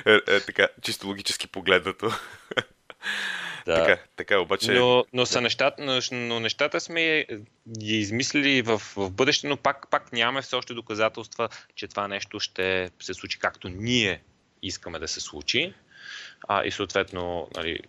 е, 0.12 0.20
е, 0.26 0.40
така, 0.40 0.68
чисто 0.82 1.06
логически 1.06 1.46
погледнато. 1.46 2.10
Да. 3.66 3.74
Така, 3.74 4.02
така, 4.16 4.38
обаче... 4.38 4.72
Но, 4.72 5.04
но, 5.12 5.26
са 5.26 5.40
нещата, 5.40 5.84
но, 5.84 6.00
но 6.12 6.40
нещата 6.40 6.80
сме 6.80 7.26
ги 7.78 7.96
измислили 7.96 8.62
в, 8.62 8.82
в 8.96 9.10
бъдеще, 9.10 9.46
но 9.46 9.56
пак, 9.56 9.90
пак 9.90 10.12
нямаме 10.12 10.42
все 10.42 10.56
още 10.56 10.74
доказателства, 10.74 11.48
че 11.74 11.88
това 11.88 12.08
нещо 12.08 12.40
ще 12.40 12.90
се 13.00 13.14
случи 13.14 13.38
както 13.38 13.68
ние 13.68 14.22
искаме 14.62 14.98
да 14.98 15.08
се 15.08 15.20
случи. 15.20 15.74
А, 16.48 16.64
и 16.64 16.70
съответно, 16.70 17.48
нали, 17.56 17.80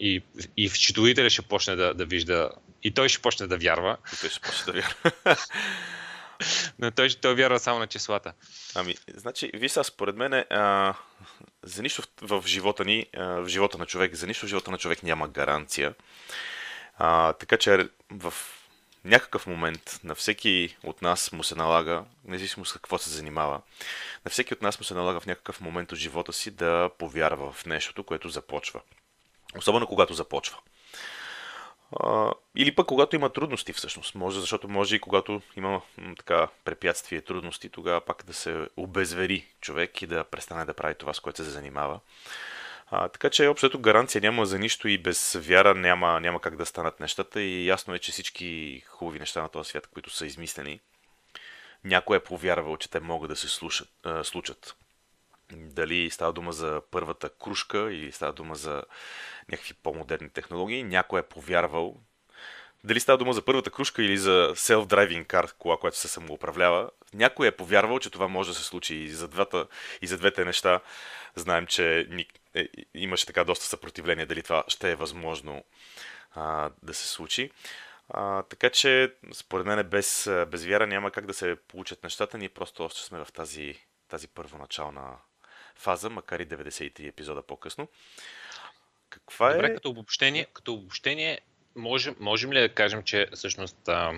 и, 0.00 0.22
и 0.56 0.68
счетоводителя 0.68 1.30
ще 1.30 1.42
почне 1.42 1.76
да, 1.76 1.94
да 1.94 2.04
вижда, 2.04 2.50
и 2.82 2.90
той 2.90 3.08
ще 3.08 3.22
почне 3.22 3.46
да 3.46 3.58
вярва. 3.58 3.96
И 4.12 4.16
той 4.20 4.30
ще 4.30 4.40
почне 4.40 4.72
да 4.72 4.80
вярва. 4.80 5.12
Но 6.78 6.90
той, 6.90 7.08
той 7.08 7.34
вярва 7.34 7.58
само 7.58 7.78
на 7.78 7.86
числата. 7.86 8.32
Ами, 8.74 8.96
значи, 9.14 9.50
ви 9.54 9.68
сега, 9.68 9.84
според 9.84 10.16
мен, 10.16 10.32
а, 10.32 10.94
за 11.62 11.82
нищо 11.82 12.02
в, 12.22 12.40
в 12.40 12.46
живота 12.46 12.84
ни, 12.84 13.06
а, 13.16 13.24
в 13.24 13.48
живота 13.48 13.78
на 13.78 13.86
човек, 13.86 14.14
за 14.14 14.26
нищо 14.26 14.46
в 14.46 14.48
живота 14.48 14.70
на 14.70 14.78
човек 14.78 15.02
няма 15.02 15.28
гаранция. 15.28 15.94
А, 16.98 17.32
така 17.32 17.56
че 17.56 17.88
в 18.10 18.34
някакъв 19.04 19.46
момент 19.46 20.00
на 20.04 20.14
всеки 20.14 20.76
от 20.84 21.02
нас 21.02 21.32
му 21.32 21.44
се 21.44 21.54
налага, 21.54 22.04
независимо 22.24 22.64
с 22.64 22.72
какво 22.72 22.98
се 22.98 23.10
занимава, 23.10 23.60
на 24.24 24.30
всеки 24.30 24.54
от 24.54 24.62
нас 24.62 24.78
му 24.78 24.84
се 24.84 24.94
налага 24.94 25.20
в 25.20 25.26
някакъв 25.26 25.60
момент 25.60 25.92
от 25.92 25.98
живота 25.98 26.32
си 26.32 26.50
да 26.50 26.90
повярва 26.98 27.52
в 27.52 27.66
нещото, 27.66 28.04
което 28.04 28.28
започва. 28.28 28.80
Особено 29.56 29.86
когато 29.86 30.14
започва. 30.14 30.58
Или 32.56 32.74
пък 32.74 32.86
когато 32.86 33.16
има 33.16 33.32
трудности 33.32 33.72
всъщност. 33.72 34.14
Може, 34.14 34.40
защото 34.40 34.68
може 34.68 34.96
и 34.96 35.00
когато 35.00 35.42
има 35.56 35.80
м, 35.98 36.14
така 36.16 36.48
препятствие, 36.64 37.20
трудности, 37.20 37.68
тогава 37.68 38.00
пак 38.00 38.24
да 38.26 38.34
се 38.34 38.68
обезвери 38.76 39.46
човек 39.60 40.02
и 40.02 40.06
да 40.06 40.24
престане 40.24 40.64
да 40.64 40.74
прави 40.74 40.94
това, 40.94 41.14
с 41.14 41.20
което 41.20 41.44
се 41.44 41.50
занимава. 41.50 42.00
А, 42.90 43.08
така 43.08 43.30
че 43.30 43.46
общото 43.46 43.78
гаранция 43.78 44.20
няма 44.20 44.46
за 44.46 44.58
нищо 44.58 44.88
и 44.88 44.98
без 44.98 45.38
вяра 45.40 45.74
няма, 45.74 46.20
няма 46.20 46.40
как 46.40 46.56
да 46.56 46.66
станат 46.66 47.00
нещата 47.00 47.42
и 47.42 47.66
ясно 47.66 47.94
е, 47.94 47.98
че 47.98 48.12
всички 48.12 48.82
хубави 48.88 49.18
неща 49.18 49.42
на 49.42 49.48
този 49.48 49.68
свят, 49.68 49.86
които 49.86 50.10
са 50.10 50.26
измислени, 50.26 50.80
някой 51.84 52.16
е 52.16 52.20
повярвал, 52.20 52.76
че 52.76 52.90
те 52.90 53.00
могат 53.00 53.30
да 53.30 53.36
се 53.36 53.48
слушат, 53.48 53.88
а, 54.04 54.24
случат. 54.24 54.76
Дали 55.52 56.10
става 56.10 56.32
дума 56.32 56.52
за 56.52 56.82
първата 56.90 57.28
кружка 57.28 57.78
или 57.92 58.12
става 58.12 58.32
дума 58.32 58.54
за 58.54 58.82
някакви 59.50 59.74
по-модерни 59.74 60.30
технологии, 60.30 60.82
някой 60.82 61.20
е 61.20 61.22
повярвал. 61.22 61.96
Дали 62.84 63.00
става 63.00 63.18
дума 63.18 63.32
за 63.32 63.44
първата 63.44 63.70
кружка 63.70 64.02
или 64.02 64.18
за 64.18 64.52
self-driving 64.54 65.26
car, 65.26 65.52
кола, 65.52 65.76
която 65.76 65.96
се 65.96 66.08
самоуправлява, 66.08 66.90
някой 67.14 67.46
е 67.46 67.56
повярвал, 67.56 67.98
че 67.98 68.10
това 68.10 68.28
може 68.28 68.50
да 68.50 68.54
се 68.54 68.64
случи 68.64 68.94
и 68.94 69.08
за, 69.08 69.28
двата, 69.28 69.66
и 70.02 70.06
за 70.06 70.18
двете 70.18 70.44
неща. 70.44 70.80
Знаем, 71.34 71.66
че 71.66 72.06
ни, 72.10 72.26
е, 72.54 72.68
имаше 72.94 73.26
така 73.26 73.44
доста 73.44 73.64
съпротивление 73.64 74.26
дали 74.26 74.42
това 74.42 74.64
ще 74.68 74.90
е 74.90 74.96
възможно 74.96 75.64
а, 76.34 76.70
да 76.82 76.94
се 76.94 77.08
случи. 77.08 77.50
А, 78.08 78.42
така 78.42 78.70
че, 78.70 79.14
според 79.32 79.66
мен, 79.66 79.88
без, 79.88 80.30
без 80.48 80.64
вяра 80.64 80.86
няма 80.86 81.10
как 81.10 81.26
да 81.26 81.34
се 81.34 81.56
получат 81.68 82.02
нещата. 82.02 82.38
Ние 82.38 82.48
просто 82.48 82.84
още 82.84 83.02
сме 83.02 83.24
в 83.24 83.32
тази, 83.32 83.74
тази 84.08 84.28
първоначална 84.28 85.16
фаза, 85.78 86.10
макар 86.10 86.40
и 86.40 86.46
93 86.46 87.08
епизода 87.08 87.42
по-късно. 87.42 87.88
Каква 89.10 89.52
Добре, 89.52 89.66
е... 89.66 89.74
като 89.74 89.90
обобщение, 89.90 90.46
като 90.52 90.72
обобщение 90.72 91.40
можем, 91.76 92.16
можем 92.20 92.52
ли 92.52 92.60
да 92.60 92.68
кажем, 92.68 93.02
че 93.02 93.26
всъщност 93.34 93.88
а, 93.88 94.12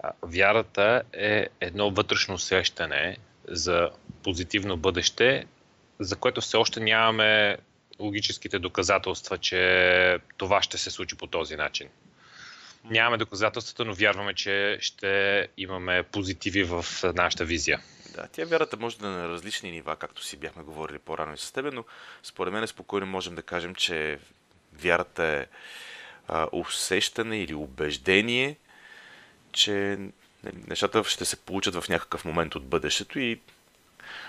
а, 0.00 0.12
вярата 0.22 1.02
е 1.12 1.46
едно 1.60 1.90
вътрешно 1.90 2.34
усещане 2.34 3.16
за 3.48 3.90
позитивно 4.22 4.76
бъдеще, 4.76 5.46
за 6.00 6.16
което 6.16 6.40
все 6.40 6.56
още 6.56 6.80
нямаме 6.80 7.58
логическите 7.98 8.58
доказателства, 8.58 9.38
че 9.38 10.18
това 10.36 10.62
ще 10.62 10.78
се 10.78 10.90
случи 10.90 11.16
по 11.16 11.26
този 11.26 11.56
начин. 11.56 11.88
Нямаме 12.84 13.16
доказателствата, 13.16 13.84
но 13.84 13.94
вярваме, 13.94 14.34
че 14.34 14.78
ще 14.80 15.48
имаме 15.56 16.02
позитиви 16.02 16.64
в 16.64 16.84
нашата 17.14 17.44
визия. 17.44 17.80
Да, 18.14 18.28
тя 18.32 18.44
вярата 18.44 18.76
може 18.76 18.98
да 18.98 19.06
е 19.06 19.10
на 19.10 19.28
различни 19.28 19.70
нива, 19.70 19.96
както 19.96 20.24
си 20.24 20.36
бяхме 20.36 20.62
говорили 20.62 20.98
по-рано 20.98 21.34
и 21.34 21.38
с 21.38 21.52
теб, 21.52 21.72
но 21.72 21.84
според 22.22 22.52
мен 22.52 22.66
спокойно 22.66 23.06
можем 23.06 23.34
да 23.34 23.42
кажем, 23.42 23.74
че 23.74 24.18
вярата 24.72 25.24
е 25.24 25.46
а, 26.28 26.48
усещане 26.52 27.42
или 27.42 27.54
убеждение, 27.54 28.56
че 29.52 29.98
нали, 30.44 30.56
нещата 30.68 31.04
ще 31.04 31.24
се 31.24 31.36
получат 31.36 31.74
в 31.74 31.88
някакъв 31.88 32.24
момент 32.24 32.54
от 32.54 32.66
бъдещето 32.66 33.18
и 33.18 33.40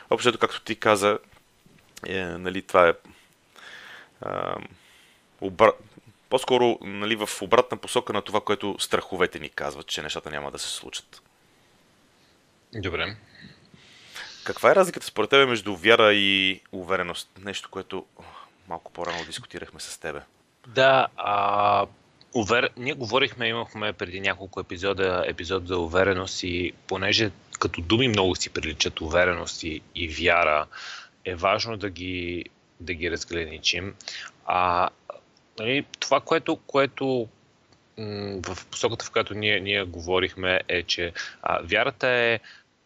общото, 0.09 0.39
както 0.39 0.61
ти 0.61 0.75
каза, 0.75 1.19
е, 2.05 2.23
нали, 2.23 2.61
това 2.61 2.87
е 2.87 2.93
а, 4.21 4.55
обра... 5.41 5.71
по-скоро 6.29 6.77
нали, 6.81 7.15
в 7.15 7.29
обратна 7.41 7.77
посока 7.77 8.13
на 8.13 8.21
това, 8.21 8.41
което 8.41 8.75
страховете 8.79 9.39
ни 9.39 9.49
казват, 9.49 9.87
че 9.87 10.01
нещата 10.01 10.31
няма 10.31 10.51
да 10.51 10.59
се 10.59 10.67
случат. 10.67 11.21
Добре. 12.73 13.15
Каква 14.43 14.71
е 14.71 14.75
разликата 14.75 15.05
според 15.05 15.29
тебе 15.29 15.45
между 15.45 15.75
вяра 15.75 16.13
и 16.13 16.61
увереност? 16.71 17.29
Нещо, 17.43 17.69
което 17.71 18.05
малко 18.67 18.91
по-рано 18.91 19.25
дискутирахме 19.25 19.79
с 19.79 19.97
тебе. 19.97 20.19
Да, 20.67 21.07
а, 21.17 21.85
увер... 22.33 22.69
ние 22.77 22.93
говорихме, 22.93 23.47
имахме 23.47 23.93
преди 23.93 24.19
няколко 24.19 24.59
епизода 24.59 25.23
епизод 25.27 25.67
за 25.67 25.77
увереност 25.77 26.43
и 26.43 26.73
понеже 26.87 27.31
като 27.59 27.81
думи 27.81 28.07
много 28.07 28.35
си 28.35 28.49
приличат 28.49 29.01
увереност 29.01 29.63
и, 29.63 29.81
и 29.95 30.07
вяра, 30.07 30.65
е 31.25 31.35
важно 31.35 31.77
да 31.77 31.89
ги, 31.89 32.45
да 32.79 32.93
ги 32.93 33.11
разграничим. 33.11 33.95
А, 34.45 34.89
нали, 35.59 35.85
това, 35.99 36.21
което, 36.21 36.55
което 36.55 37.27
в 38.45 38.65
посоката, 38.71 39.05
в 39.05 39.11
която 39.11 39.33
ние, 39.33 39.59
ние 39.59 39.83
говорихме, 39.83 40.61
е, 40.67 40.83
че 40.83 41.13
а, 41.41 41.59
вярата 41.63 42.07
е 42.07 42.39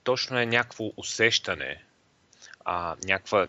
точно 0.04 0.40
е 0.40 0.46
някакво 0.46 0.92
усещане, 0.98 1.84
а, 2.66 2.96
някаква, 3.06 3.48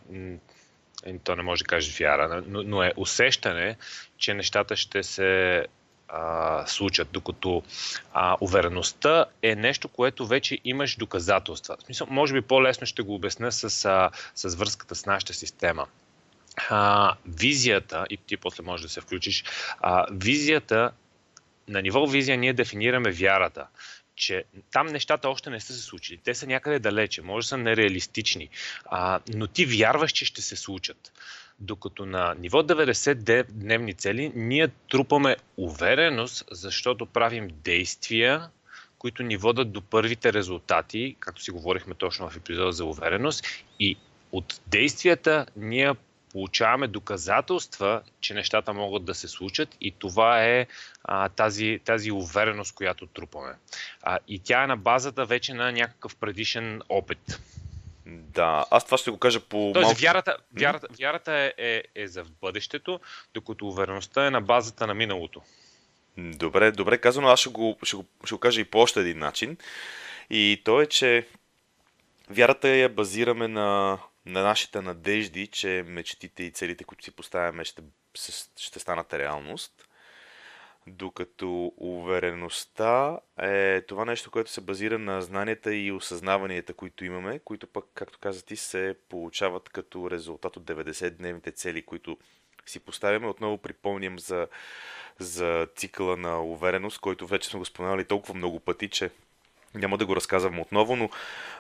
то 1.25 1.37
не 1.37 1.42
може 1.42 1.64
да 1.64 1.68
каже 1.68 2.04
вяра, 2.04 2.42
но, 2.46 2.62
но 2.62 2.82
е 2.82 2.92
усещане, 2.96 3.76
че 4.18 4.34
нещата 4.34 4.76
ще 4.76 5.02
се 5.02 5.64
а, 6.08 6.66
случат, 6.66 7.08
докато 7.12 7.62
а, 8.12 8.37
увереността 8.40 9.25
е 9.42 9.54
нещо, 9.54 9.88
което 9.88 10.26
вече 10.26 10.58
имаш 10.64 10.96
доказателства. 10.96 11.76
В 11.80 11.82
смисъл, 11.82 12.06
може 12.11 12.34
би 12.34 12.40
по-лесно 12.40 12.87
ще 12.87 13.02
го 13.02 13.14
обясня 13.14 13.52
с, 13.52 13.84
а, 13.84 14.11
с 14.34 14.54
връзката 14.54 14.94
с 14.94 15.06
нашата 15.06 15.34
система. 15.34 15.87
А, 16.70 17.14
визията, 17.26 18.04
и 18.11 18.16
ти 18.16 18.37
после 18.37 18.64
можеш 18.64 18.82
да 18.82 18.92
се 18.92 19.00
включиш, 19.00 19.44
а, 19.80 20.06
визията, 20.12 20.90
на 21.68 21.82
ниво 21.82 22.06
визия 22.06 22.38
ние 22.38 22.52
дефинираме 22.52 23.11
вярата 23.11 23.66
че 24.16 24.44
там 24.73 24.87
нещата 24.87 25.28
още 25.28 25.50
не 25.50 25.61
са 25.61 25.73
се 25.73 25.83
случили. 25.83 26.18
Те 26.25 26.35
са 26.35 26.47
някъде 26.47 26.78
далече, 26.78 27.23
може 27.23 27.44
да 27.44 27.49
са 27.49 27.56
нереалистични, 27.56 28.49
а, 28.85 29.21
но 29.35 29.47
ти 29.47 29.66
вярваш, 29.66 30.12
че 30.12 30.25
ще 30.25 30.42
се 30.42 30.56
случат. 30.56 31.12
Докато 31.61 32.06
на 32.06 32.35
ниво 32.38 32.62
90 32.62 33.44
дневни 33.52 33.94
цели 33.94 34.33
ние 34.35 34.68
трупаме 34.90 35.37
увереност, 35.56 36.44
защото 36.50 37.06
правим 37.06 37.49
действия, 37.64 38.49
които 38.99 39.23
ни 39.23 39.37
водат 39.37 39.73
до 39.73 39.83
първите 39.83 40.33
резултати, 40.33 41.16
както 41.21 41.42
си 41.42 41.50
говорихме 41.50 41.94
точно 41.94 42.30
в 42.30 42.37
епизода 42.37 42.73
за 42.73 42.85
увереност, 42.85 43.44
и 43.80 43.97
от 44.33 44.61
действията 44.66 45.47
ние 45.56 45.92
получаваме 46.34 46.86
доказателства, 46.86 48.02
че 48.20 48.34
нещата 48.34 48.72
могат 48.72 49.04
да 49.04 49.14
се 49.14 49.28
случат 49.28 49.76
и 49.80 49.90
това 49.98 50.44
е 50.44 50.66
а, 51.04 51.28
тази, 51.28 51.80
тази 51.84 52.12
увереност, 52.12 52.74
която 52.74 53.06
трупаме. 53.06 53.54
А, 54.02 54.18
и 54.28 54.38
тя 54.38 54.64
е 54.64 54.66
на 54.66 54.76
базата 54.76 55.24
вече 55.24 55.54
на 55.54 55.72
някакъв 55.72 56.16
предишен 56.16 56.82
опит. 56.88 57.40
Да, 58.06 58.64
аз 58.70 58.84
това 58.84 58.98
ще 58.98 59.10
го 59.10 59.18
кажа 59.18 59.40
по. 59.40 59.70
Тоест, 59.74 59.84
малко... 59.84 60.00
вярата, 60.00 60.36
вярата, 60.52 60.86
вярата 61.00 61.32
е, 61.32 61.52
е, 61.58 61.82
е 61.94 62.06
за 62.06 62.24
бъдещето, 62.40 63.00
докато 63.34 63.66
увереността 63.66 64.26
е 64.26 64.30
на 64.30 64.40
базата 64.40 64.86
на 64.86 64.94
миналото. 64.94 65.42
Добре, 66.16 66.72
добре 66.72 66.98
казано, 66.98 67.28
аз 67.28 67.40
ще 67.40 67.50
го, 67.50 67.78
ще, 67.82 67.96
го, 67.96 68.04
ще 68.24 68.34
го 68.34 68.38
кажа 68.40 68.60
и 68.60 68.64
по 68.64 68.78
още 68.78 69.00
един 69.00 69.18
начин. 69.18 69.56
И 70.30 70.62
то 70.64 70.80
е, 70.80 70.86
че 70.86 71.26
вярата 72.30 72.68
я 72.68 72.88
базираме 72.88 73.48
на, 73.48 73.98
на 74.26 74.42
нашите 74.42 74.80
надежди, 74.80 75.46
че 75.46 75.84
мечтите 75.86 76.42
и 76.42 76.50
целите, 76.50 76.84
които 76.84 77.04
си 77.04 77.10
поставяме, 77.10 77.64
ще, 77.64 77.82
ще 78.56 78.78
станат 78.78 79.14
реалност. 79.14 79.88
Докато 80.86 81.72
увереността 81.76 83.18
е 83.38 83.80
това 83.80 84.04
нещо, 84.04 84.30
което 84.30 84.50
се 84.50 84.60
базира 84.60 84.98
на 84.98 85.22
знанията 85.22 85.74
и 85.74 85.92
осъзнаванията, 85.92 86.74
които 86.74 87.04
имаме, 87.04 87.38
които 87.38 87.66
пък, 87.66 87.84
както 87.94 88.18
каза 88.18 88.44
ти, 88.44 88.56
се 88.56 88.96
получават 89.08 89.68
като 89.68 90.10
резултат 90.10 90.56
от 90.56 90.64
90-дневните 90.64 91.54
цели, 91.54 91.82
които 91.82 92.18
си 92.66 92.80
поставяме. 92.80 93.26
Отново 93.26 93.58
припомням 93.58 94.18
за, 94.18 94.48
за 95.18 95.68
цикъла 95.76 96.16
на 96.16 96.42
увереност, 96.42 96.98
който 96.98 97.26
вече 97.26 97.48
сме 97.48 97.58
го 97.58 97.64
споменали 97.64 98.04
толкова 98.04 98.34
много 98.34 98.60
пъти, 98.60 98.88
че 98.88 99.10
няма 99.74 99.98
да 99.98 100.06
го 100.06 100.16
разказвам 100.16 100.60
отново, 100.60 100.96
но 100.96 101.10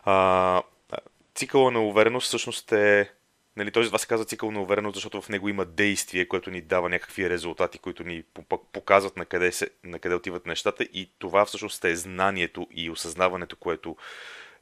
а, 0.04 0.62
цикъла 1.34 1.70
на 1.70 1.80
увереност 1.80 2.26
всъщност 2.26 2.72
е 2.72 3.12
Нали, 3.56 3.70
този 3.70 3.88
това 3.88 3.98
се 3.98 4.06
казва 4.06 4.24
цикъл 4.24 4.50
на 4.50 4.62
увереност, 4.62 4.94
защото 4.94 5.22
в 5.22 5.28
него 5.28 5.48
има 5.48 5.64
действие, 5.64 6.28
което 6.28 6.50
ни 6.50 6.60
дава 6.60 6.88
някакви 6.88 7.30
резултати, 7.30 7.78
които 7.78 8.04
ни 8.04 8.22
показват 8.72 9.16
на 9.16 9.26
къде, 9.26 9.52
се, 9.52 9.70
на 9.84 9.98
къде 9.98 10.14
отиват 10.14 10.46
нещата 10.46 10.84
и 10.84 11.10
това 11.18 11.44
всъщност 11.44 11.84
е 11.84 11.96
знанието 11.96 12.66
и 12.70 12.90
осъзнаването, 12.90 13.56
което 13.56 13.96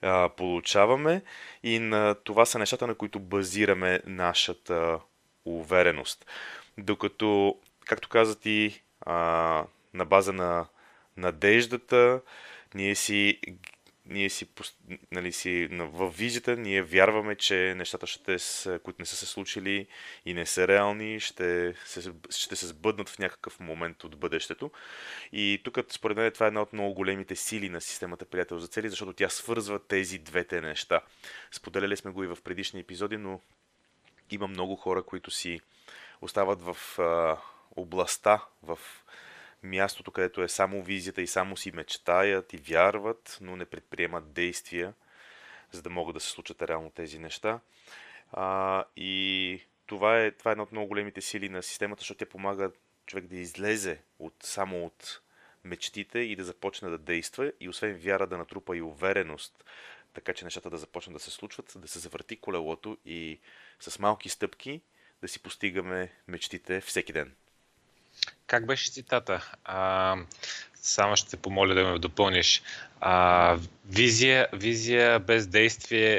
а, 0.03 0.29
получаваме 0.29 1.23
и 1.63 1.79
на 1.79 2.15
това 2.15 2.47
са 2.47 2.59
нещата, 2.59 2.87
на 2.87 2.95
които 2.95 3.21
базираме 3.21 4.01
нашата 4.07 4.99
увереност. 5.45 6.27
Докато, 6.79 7.57
както 7.87 8.09
каза 8.09 8.41
ти, 8.41 8.83
а, 9.01 9.15
на 9.95 10.05
база 10.05 10.33
на 10.33 10.67
надеждата, 11.17 12.21
ние 12.75 12.95
си 12.95 13.39
ние 14.13 14.31
си, 14.31 14.47
нали, 15.13 15.33
си 15.33 15.69
в 15.71 16.11
визията, 16.11 16.57
ние 16.57 16.83
вярваме, 16.83 17.37
че 17.37 17.75
нещата, 17.77 18.07
ще, 18.07 18.37
които 18.83 18.97
не 18.99 19.07
са 19.07 19.17
се 19.17 19.27
случили 19.27 19.87
и 20.27 20.35
не 20.35 20.47
са 20.47 20.69
реални, 20.69 21.21
ще 21.21 21.75
се, 21.85 22.13
ще 22.31 22.57
се 22.57 22.67
сбъднат 22.67 23.09
в 23.09 23.19
някакъв 23.19 23.61
момент 23.61 24.05
от 24.05 24.17
бъдещето. 24.17 24.71
И 25.33 25.61
тук, 25.65 25.79
според 25.89 26.17
мен, 26.17 26.33
това 26.33 26.47
е 26.47 26.49
една 26.49 26.63
от 26.63 26.73
много 26.73 26.95
големите 26.95 27.37
сили 27.37 27.69
на 27.69 27.81
системата 27.81 28.25
Приятел 28.25 28.59
за 28.59 28.69
цели, 28.69 28.89
защото 28.89 29.13
тя 29.13 29.29
свързва 29.29 29.79
тези 29.79 30.19
двете 30.19 30.61
неща. 30.61 31.01
Споделяли 31.51 31.97
сме 31.97 32.11
го 32.11 32.25
и 32.25 32.27
в 32.27 32.39
предишни 32.45 32.81
епизоди, 32.81 33.17
но 33.17 33.41
има 34.31 34.47
много 34.47 34.77
хора, 34.77 35.03
които 35.03 35.31
си 35.31 35.61
остават 36.21 36.63
в 36.63 36.99
а, 36.99 37.39
областта, 37.77 38.45
в 38.63 38.79
мястото, 39.63 40.11
където 40.11 40.43
е 40.43 40.49
само 40.49 40.83
визията 40.83 41.23
и 41.23 41.27
само 41.27 41.57
си 41.57 41.73
мечтаят 41.73 42.53
и 42.53 42.57
вярват, 42.57 43.39
но 43.41 43.57
не 43.57 43.65
предприемат 43.65 44.33
действия, 44.33 44.95
за 45.71 45.83
да 45.83 45.91
могат 45.91 46.15
да 46.15 46.21
се 46.21 46.31
случат 46.31 46.63
реално 46.63 46.91
тези 46.91 47.19
неща. 47.19 47.61
А, 48.33 48.85
и 48.97 49.61
това 49.87 50.21
е, 50.21 50.31
това 50.31 50.51
е 50.51 50.53
една 50.53 50.63
от 50.63 50.73
много 50.73 50.89
големите 50.89 51.21
сили 51.21 51.49
на 51.49 51.63
системата, 51.63 52.01
защото 52.01 52.19
тя 52.19 52.27
помага 52.27 52.71
човек 53.07 53.27
да 53.27 53.37
излезе 53.37 54.03
от, 54.19 54.35
само 54.41 54.87
от 54.87 55.21
мечтите 55.65 56.19
и 56.19 56.37
да 56.37 56.45
започне 56.45 56.89
да 56.89 56.99
действа 56.99 57.53
и 57.61 57.69
освен 57.69 57.95
вяра 57.95 58.27
да 58.27 58.39
натрупа 58.39 58.77
и 58.77 58.83
увереност, 58.83 59.65
така 60.15 60.35
че 60.35 60.45
нещата 60.45 60.71
да 60.71 60.79
започнат 60.79 61.15
да 61.15 61.21
се 61.21 61.31
случват, 61.31 61.73
да 61.77 61.89
се 61.89 61.99
завърти 61.99 62.37
колелото 62.37 62.99
и 63.05 63.41
с 63.81 63.99
малки 63.99 64.29
стъпки 64.29 64.81
да 65.21 65.29
си 65.29 65.43
постигаме 65.43 66.13
мечтите 66.29 66.81
всеки 66.81 67.13
ден. 67.13 67.35
Как 68.47 68.67
беше 68.67 68.91
цитата? 68.91 69.51
А, 69.65 70.17
само 70.75 71.17
ще 71.17 71.31
те 71.31 71.37
помоля 71.37 71.75
да 71.75 71.85
ме 71.85 71.99
допълниш. 71.99 72.63
А, 73.01 73.59
визия, 73.87 74.49
визия 74.53 75.19
без 75.19 75.47
действие 75.47 76.15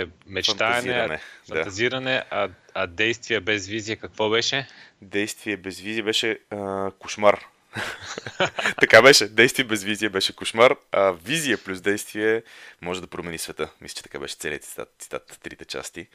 е 0.00 0.06
мечтане, 0.26 0.72
фантазиране, 0.72 1.20
фантазиране 1.48 2.12
да. 2.12 2.24
а, 2.30 2.48
а 2.74 2.86
действие 2.86 3.40
без 3.40 3.66
визия 3.66 3.96
какво 3.96 4.30
беше? 4.30 4.68
Действие 5.02 5.56
без 5.56 5.80
визия 5.80 6.04
беше 6.04 6.38
а, 6.50 6.90
кошмар. 6.98 7.46
така 8.80 9.02
беше. 9.02 9.28
Действие 9.28 9.64
без 9.64 9.82
визия 9.82 10.10
беше 10.10 10.36
кошмар, 10.36 10.76
а 10.92 11.10
визия 11.10 11.58
плюс 11.58 11.80
действие 11.80 12.42
може 12.80 13.00
да 13.00 13.06
промени 13.06 13.38
света. 13.38 13.68
Мисля, 13.80 13.96
че 13.96 14.02
така 14.02 14.18
беше 14.18 14.36
целият 14.36 14.64
цитат, 14.64 14.94
цитат 14.98 15.38
трите 15.42 15.64
части. 15.64 16.06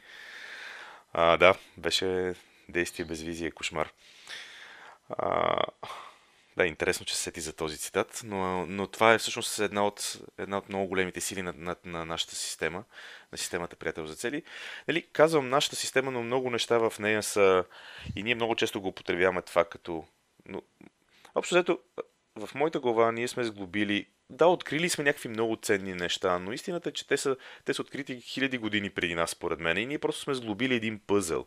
А, 1.12 1.36
да, 1.36 1.54
беше 1.76 2.34
действие 2.68 3.06
без 3.06 3.22
визия 3.22 3.52
кошмар. 3.52 3.88
А, 5.18 5.56
да, 6.56 6.66
интересно, 6.66 7.06
че 7.06 7.16
се 7.16 7.22
сети 7.22 7.40
за 7.40 7.52
този 7.52 7.78
цитат, 7.78 8.20
но, 8.24 8.66
но 8.66 8.86
това 8.86 9.14
е 9.14 9.18
всъщност 9.18 9.58
една 9.58 9.86
от, 9.86 10.18
една 10.38 10.58
от 10.58 10.68
много 10.68 10.86
големите 10.86 11.20
сили 11.20 11.42
на, 11.42 11.54
на, 11.56 11.76
на 11.84 12.04
нашата 12.04 12.34
система, 12.34 12.84
на 13.32 13.38
системата 13.38 13.76
Приятел 13.76 14.06
за 14.06 14.14
цели. 14.14 14.42
Нали, 14.88 15.02
казвам 15.12 15.48
нашата 15.48 15.76
система, 15.76 16.10
но 16.10 16.22
много 16.22 16.50
неща 16.50 16.78
в 16.78 16.98
нея 16.98 17.22
са 17.22 17.64
и 18.16 18.22
ние 18.22 18.34
много 18.34 18.56
често 18.56 18.80
го 18.80 18.88
употребяваме 18.88 19.42
това 19.42 19.64
като... 19.64 20.04
Но, 20.46 20.62
общо 21.34 21.54
взето, 21.54 21.78
в 22.36 22.54
моята 22.54 22.80
глава 22.80 23.12
ние 23.12 23.28
сме 23.28 23.44
сглобили 23.44 24.06
да, 24.32 24.46
открили 24.46 24.88
сме 24.88 25.04
някакви 25.04 25.28
много 25.28 25.56
ценни 25.56 25.94
неща, 25.94 26.38
но 26.38 26.52
истината 26.52 26.88
е, 26.88 26.92
че 26.92 27.06
те 27.06 27.16
са, 27.16 27.36
те 27.64 27.74
са 27.74 27.82
открити 27.82 28.20
хиляди 28.20 28.58
години 28.58 28.90
преди 28.90 29.14
нас, 29.14 29.30
според 29.30 29.60
мен. 29.60 29.78
И 29.78 29.86
ние 29.86 29.98
просто 29.98 30.22
сме 30.22 30.34
сглобили 30.34 30.74
един 30.74 31.00
пъзъл. 31.06 31.46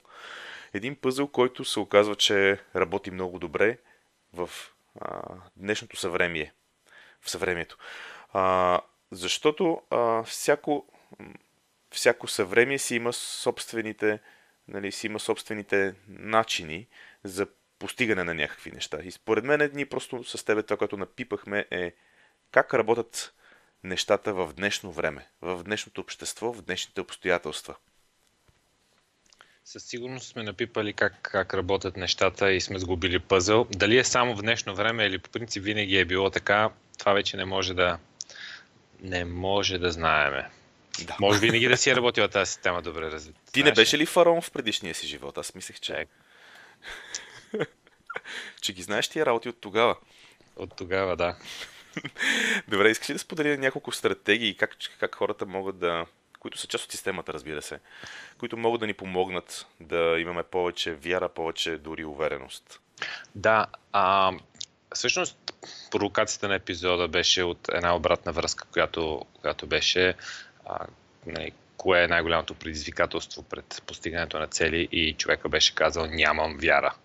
Един 0.76 0.96
пъзъл, 0.96 1.28
който 1.28 1.66
се 1.66 1.80
оказва, 1.80 2.16
че 2.16 2.60
работи 2.76 3.12
много 3.12 3.40
добре 3.40 3.78
в 4.34 4.50
а, 5.02 5.22
днешното 5.56 5.98
съвремие. 5.98 6.54
В 7.22 7.30
съвремието. 7.30 7.78
А, 8.34 8.80
защото 9.12 9.82
а, 9.90 10.24
всяко, 10.24 10.86
всяко 11.92 12.28
съвремие 12.28 12.80
си 12.80 12.96
има 12.96 13.14
собствените, 13.14 14.20
нали, 14.68 14.92
си 14.92 15.08
има 15.08 15.20
собствените 15.20 15.96
начини 16.08 16.88
за 17.24 17.48
постигане 17.80 18.24
на 18.24 18.34
някакви 18.34 18.72
неща. 18.72 19.00
И 19.04 19.12
според 19.12 19.44
мен 19.44 19.72
ние 19.74 19.86
просто 19.86 20.24
с 20.24 20.44
тебе 20.44 20.64
това, 20.64 20.78
което 20.78 20.98
напипахме 20.98 21.66
е 21.72 21.94
как 22.52 22.74
работят 22.74 23.34
нещата 23.84 24.34
в 24.34 24.54
днешно 24.54 24.92
време, 24.92 25.28
в 25.42 25.64
днешното 25.64 26.02
общество, 26.02 26.54
в 26.54 26.62
днешните 26.62 27.02
обстоятелства. 27.02 27.76
Със 29.66 29.84
сигурност 29.84 30.28
сме 30.28 30.44
напипали 30.44 30.94
как, 30.94 31.20
как 31.22 31.54
работят 31.54 31.98
нещата 31.98 32.52
и 32.52 32.62
сме 32.62 32.80
сгубили 32.80 33.20
пъзъл. 33.20 33.68
Дали 33.72 33.98
е 33.98 34.04
само 34.04 34.36
в 34.36 34.42
днешно 34.42 34.76
време 34.76 35.06
или 35.06 35.18
по 35.18 35.30
принцип 35.30 35.64
винаги 35.64 35.98
е 35.98 36.06
било 36.06 36.30
така, 36.30 36.70
това 37.00 37.14
вече 37.14 37.38
не 37.38 37.46
може 37.46 37.74
да, 37.74 38.00
не 39.02 39.26
може 39.26 39.78
да 39.78 39.92
знаеме. 39.92 40.50
Да. 41.04 41.18
Може 41.20 41.40
винаги 41.40 41.68
да 41.68 41.78
си 41.78 41.90
е 41.90 41.96
работила 41.96 42.28
тази 42.28 42.52
система 42.52 42.82
добре 42.82 43.12
развита. 43.12 43.40
Ти 43.52 43.64
не 43.64 43.72
беше 43.72 43.98
ли 43.98 44.06
фараон 44.06 44.42
в 44.42 44.52
предишния 44.52 44.96
си 44.96 45.08
живот? 45.08 45.38
Аз 45.38 45.56
мислех, 45.56 45.80
че... 45.80 45.94
Е. 45.94 46.06
че 48.62 48.74
ги 48.74 48.82
знаеш 48.82 49.08
тия 49.08 49.26
работи 49.26 49.50
от 49.50 49.62
тогава. 49.62 49.96
От 50.56 50.76
тогава, 50.78 51.16
да. 51.16 51.38
Добре, 52.68 52.90
искаш 52.90 53.10
ли 53.10 53.14
да 53.14 53.20
сподели 53.20 53.58
няколко 53.58 53.92
стратегии 53.92 54.58
как, 54.58 54.76
как 55.00 55.16
хората 55.16 55.46
могат 55.46 55.80
да 55.80 56.06
които 56.46 56.58
са 56.58 56.68
част 56.68 56.86
от 56.86 56.92
системата, 56.92 57.34
разбира 57.34 57.62
се, 57.62 57.80
които 58.38 58.58
могат 58.58 58.80
да 58.80 58.88
ни 58.88 58.94
помогнат 58.94 59.66
да 59.80 60.16
имаме 60.20 60.44
повече 60.44 60.94
вяра, 60.94 61.30
повече 61.30 61.78
дори 61.78 62.06
увереност. 62.06 62.80
Да, 63.36 63.66
а, 63.92 64.32
всъщност 64.94 65.38
провокацията 65.92 66.48
на 66.48 66.56
епизода 66.56 67.08
беше 67.08 67.44
от 67.44 67.70
една 67.74 67.96
обратна 67.96 68.32
връзка, 68.32 68.66
която, 68.72 69.26
която 69.42 69.68
беше 69.68 70.14
а, 70.66 70.86
нали, 71.26 71.52
кое 71.78 72.04
е 72.04 72.08
най-голямото 72.08 72.54
предизвикателство 72.54 73.44
пред 73.44 73.84
постигането 73.88 74.40
на 74.40 74.48
цели 74.48 74.88
и 74.92 75.14
човека 75.14 75.50
беше 75.50 75.76
казал 75.76 76.06
нямам 76.06 76.58
вяра. 76.58 76.96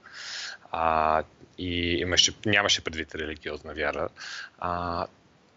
А, 0.72 1.22
и 1.58 1.92
имаше, 2.00 2.32
нямаше 2.46 2.84
предвид 2.84 3.14
религиозна 3.14 3.74
вяра. 3.74 4.08
А, 4.58 5.06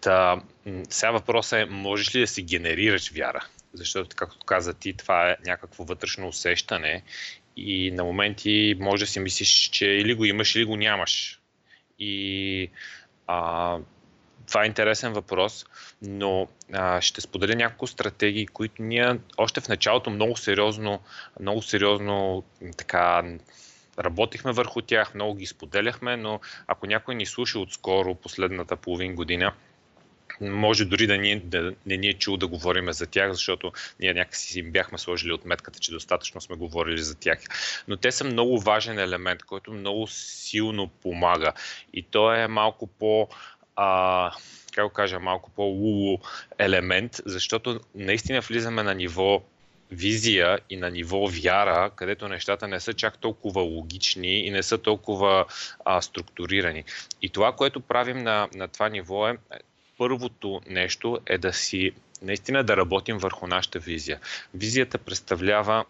та, 0.01 0.41
сега 0.89 1.11
въпросът 1.11 1.59
е, 1.59 1.65
можеш 1.65 2.15
ли 2.15 2.19
да 2.19 2.27
си 2.27 2.43
генерираш 2.43 3.11
вяра? 3.11 3.45
Защото, 3.73 4.15
както 4.15 4.45
каза 4.45 4.73
ти, 4.73 4.93
това 4.93 5.29
е 5.29 5.35
някакво 5.45 5.83
вътрешно 5.83 6.27
усещане 6.27 7.03
и 7.57 7.91
на 7.91 8.03
моменти 8.03 8.75
може 8.79 9.03
да 9.03 9.11
си 9.11 9.19
мислиш, 9.19 9.69
че 9.69 9.85
или 9.85 10.13
го 10.13 10.25
имаш, 10.25 10.55
или 10.55 10.65
го 10.65 10.75
нямаш. 10.75 11.39
И 11.99 12.69
а, 13.27 13.77
това 14.47 14.63
е 14.63 14.67
интересен 14.67 15.13
въпрос, 15.13 15.65
но 16.01 16.47
а, 16.73 17.01
ще 17.01 17.21
споделя 17.21 17.55
няколко 17.55 17.87
стратегии, 17.87 18.47
които 18.47 18.83
ние 18.83 19.19
още 19.37 19.61
в 19.61 19.67
началото 19.67 20.09
много 20.09 20.37
сериозно, 20.37 20.99
много 21.39 21.61
сериозно 21.61 22.43
така 22.77 23.23
работихме 23.99 24.51
върху 24.51 24.81
тях, 24.81 25.15
много 25.15 25.35
ги 25.35 25.45
споделяхме, 25.45 26.17
но 26.17 26.39
ако 26.67 26.85
някой 26.87 27.15
ни 27.15 27.25
слуша 27.25 27.59
отскоро, 27.59 28.15
последната 28.15 28.75
половин 28.75 29.15
година, 29.15 29.53
може 30.41 30.85
дори 30.85 31.07
да, 31.07 31.17
ни, 31.17 31.39
да 31.39 31.73
не 31.85 31.97
ни 31.97 32.07
е 32.07 32.13
чул 32.13 32.37
да 32.37 32.47
говорим 32.47 32.93
за 32.93 33.07
тях, 33.07 33.31
защото 33.31 33.71
ние 33.99 34.13
някакси 34.13 34.47
си 34.47 34.59
им 34.59 34.71
бяхме 34.71 34.97
сложили 34.97 35.33
отметката, 35.33 35.79
че 35.79 35.91
достатъчно 35.91 36.41
сме 36.41 36.55
говорили 36.55 37.01
за 37.01 37.15
тях. 37.15 37.39
Но 37.87 37.97
те 37.97 38.11
са 38.11 38.23
много 38.23 38.59
важен 38.59 38.99
елемент, 38.99 39.43
който 39.43 39.73
много 39.73 40.07
силно 40.07 40.87
помага. 40.87 41.53
И 41.93 42.03
то 42.03 42.33
е 42.33 42.47
малко 42.47 42.87
по 42.87 43.27
а, 43.75 44.31
как 44.73 44.85
го 44.85 44.93
кажа, 44.93 45.19
малко 45.19 45.51
по-лулу 45.51 46.17
елемент, 46.57 47.21
защото 47.25 47.79
наистина 47.95 48.41
влизаме 48.41 48.83
на 48.83 48.95
ниво 48.95 49.43
визия 49.91 50.59
и 50.69 50.77
на 50.77 50.89
ниво 50.89 51.27
вяра, 51.27 51.91
където 51.95 52.27
нещата 52.27 52.67
не 52.67 52.79
са 52.79 52.93
чак 52.93 53.17
толкова 53.17 53.61
логични 53.61 54.47
и 54.47 54.51
не 54.51 54.63
са 54.63 54.77
толкова 54.77 55.45
а, 55.85 56.01
структурирани. 56.01 56.83
И 57.21 57.29
това, 57.29 57.51
което 57.51 57.79
правим 57.79 58.17
на, 58.17 58.47
на 58.55 58.67
това 58.67 58.89
ниво 58.89 59.27
е, 59.27 59.37
първото 59.97 60.61
нещо 60.69 61.19
е 61.25 61.37
да 61.37 61.53
си 61.53 61.91
наистина 62.21 62.63
да 62.63 62.77
работим 62.77 63.17
върху 63.17 63.47
нашата 63.47 63.79
визия. 63.79 64.19
Визията 64.53 64.97
представлява 64.97 65.85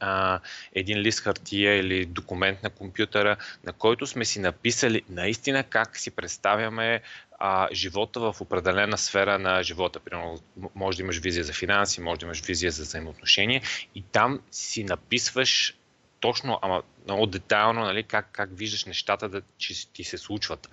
а, 0.00 0.40
един 0.74 0.98
лист 0.98 1.20
хартия 1.20 1.76
или 1.76 2.06
документ 2.06 2.62
на 2.62 2.70
компютъра, 2.70 3.36
на 3.64 3.72
който 3.72 4.06
сме 4.06 4.24
си 4.24 4.40
написали 4.40 5.02
наистина 5.08 5.64
как 5.64 5.96
си 5.96 6.10
представяме 6.10 7.02
а, 7.38 7.68
живота 7.72 8.20
в 8.20 8.40
определена 8.40 8.98
сфера 8.98 9.38
на 9.38 9.62
живота. 9.62 10.00
Примерно, 10.00 10.40
може 10.74 10.96
да 10.96 11.02
имаш 11.02 11.18
визия 11.18 11.44
за 11.44 11.52
финанси, 11.52 12.00
може 12.00 12.20
да 12.20 12.26
имаш 12.26 12.40
визия 12.40 12.72
за 12.72 12.82
взаимоотношения 12.82 13.62
и 13.94 14.02
там 14.02 14.40
си 14.50 14.84
написваш 14.84 15.76
точно, 16.20 16.58
ама 16.62 16.82
много 17.04 17.26
детайлно, 17.26 17.80
нали, 17.80 18.02
как, 18.02 18.28
как 18.32 18.50
виждаш 18.52 18.84
нещата 18.84 19.28
да 19.28 19.42
че 19.58 19.88
ти 19.92 20.04
се 20.04 20.18
случват. 20.18 20.68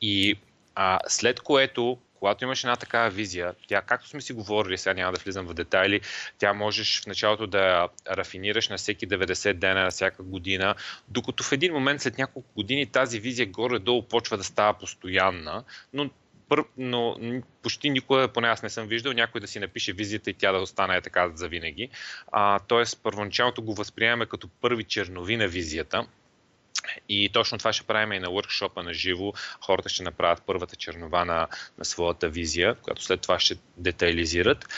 И 0.00 0.38
а, 0.80 0.98
след 1.08 1.40
което 1.40 1.98
когато 2.14 2.44
имаш 2.44 2.64
една 2.64 2.76
такава 2.76 3.10
визия, 3.10 3.54
тя, 3.68 3.82
както 3.82 4.08
сме 4.08 4.20
си 4.20 4.32
говорили, 4.32 4.78
сега 4.78 4.94
няма 4.94 5.12
да 5.12 5.20
влизам 5.20 5.46
в 5.46 5.54
детайли, 5.54 6.00
тя 6.38 6.52
можеш 6.52 7.02
в 7.02 7.06
началото 7.06 7.46
да 7.46 7.88
рафинираш 8.10 8.68
на 8.68 8.76
всеки 8.76 9.08
90 9.08 9.52
дена, 9.52 9.82
на 9.82 9.90
всяка 9.90 10.22
година, 10.22 10.74
докато 11.08 11.44
в 11.44 11.52
един 11.52 11.72
момент 11.72 12.00
след 12.00 12.18
няколко 12.18 12.52
години 12.56 12.86
тази 12.86 13.20
визия 13.20 13.46
горе-долу 13.46 14.02
почва 14.02 14.36
да 14.36 14.44
става 14.44 14.78
постоянна, 14.78 15.64
но 15.92 16.10
но 16.76 17.16
почти 17.62 17.90
никога, 17.90 18.28
поне 18.28 18.48
аз 18.48 18.62
не 18.62 18.70
съм 18.70 18.86
виждал, 18.86 19.12
някой 19.12 19.40
да 19.40 19.46
си 19.46 19.58
напише 19.58 19.92
визията 19.92 20.30
и 20.30 20.34
тя 20.34 20.52
да 20.52 20.58
остане 20.58 21.00
така 21.00 21.30
за 21.34 21.48
винаги. 21.48 21.88
А, 22.32 22.58
тоест, 22.58 23.00
първоначалното 23.02 23.62
го 23.62 23.74
възприемаме 23.74 24.26
като 24.26 24.48
първи 24.60 24.84
чернови 24.84 25.36
на 25.36 25.48
визията, 25.48 26.06
и 27.08 27.28
точно 27.28 27.58
това 27.58 27.72
ще 27.72 27.86
правим 27.86 28.12
и 28.12 28.18
на 28.18 28.28
workshop 28.28 28.82
на 28.82 28.94
живо. 28.94 29.32
Хората 29.60 29.88
ще 29.88 30.02
направят 30.02 30.42
първата 30.46 30.76
чернова 30.76 31.24
на, 31.24 31.48
на 31.78 31.84
своята 31.84 32.28
визия, 32.28 32.74
която 32.74 33.02
след 33.02 33.20
това 33.20 33.40
ще 33.40 33.56
детайлизират. 33.76 34.68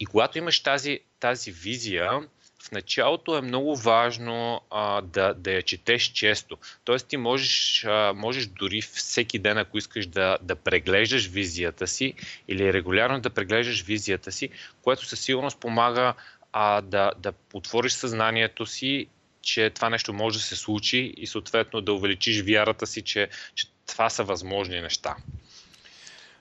И 0.00 0.06
когато 0.06 0.38
имаш 0.38 0.60
тази, 0.60 1.00
тази 1.20 1.52
визия, 1.52 2.20
в 2.62 2.72
началото 2.72 3.36
е 3.36 3.40
много 3.40 3.76
важно 3.76 4.60
а, 4.70 5.00
да, 5.00 5.34
да 5.34 5.52
я 5.52 5.62
четеш 5.62 6.02
често. 6.02 6.58
Тоест 6.84 7.08
ти 7.08 7.16
можеш, 7.16 7.84
а, 7.84 8.12
можеш 8.16 8.46
дори 8.46 8.82
всеки 8.82 9.38
ден, 9.38 9.58
ако 9.58 9.78
искаш 9.78 10.06
да, 10.06 10.38
да 10.42 10.56
преглеждаш 10.56 11.28
визията 11.28 11.86
си 11.86 12.14
или 12.48 12.72
регулярно 12.72 13.20
да 13.20 13.30
преглеждаш 13.30 13.82
визията 13.82 14.32
си, 14.32 14.48
което 14.82 15.06
със 15.06 15.20
сигурност 15.20 15.60
помага 15.60 16.14
а, 16.52 16.80
да, 16.80 17.12
да 17.18 17.32
отвориш 17.52 17.92
съзнанието 17.92 18.66
си 18.66 19.06
че 19.42 19.70
това 19.70 19.90
нещо 19.90 20.12
може 20.12 20.38
да 20.38 20.44
се 20.44 20.56
случи 20.56 21.14
и 21.16 21.26
съответно 21.26 21.80
да 21.80 21.92
увеличиш 21.92 22.42
вярата 22.42 22.86
си, 22.86 23.02
че, 23.02 23.28
че 23.54 23.66
това 23.86 24.10
са 24.10 24.24
възможни 24.24 24.80
неща. 24.80 25.16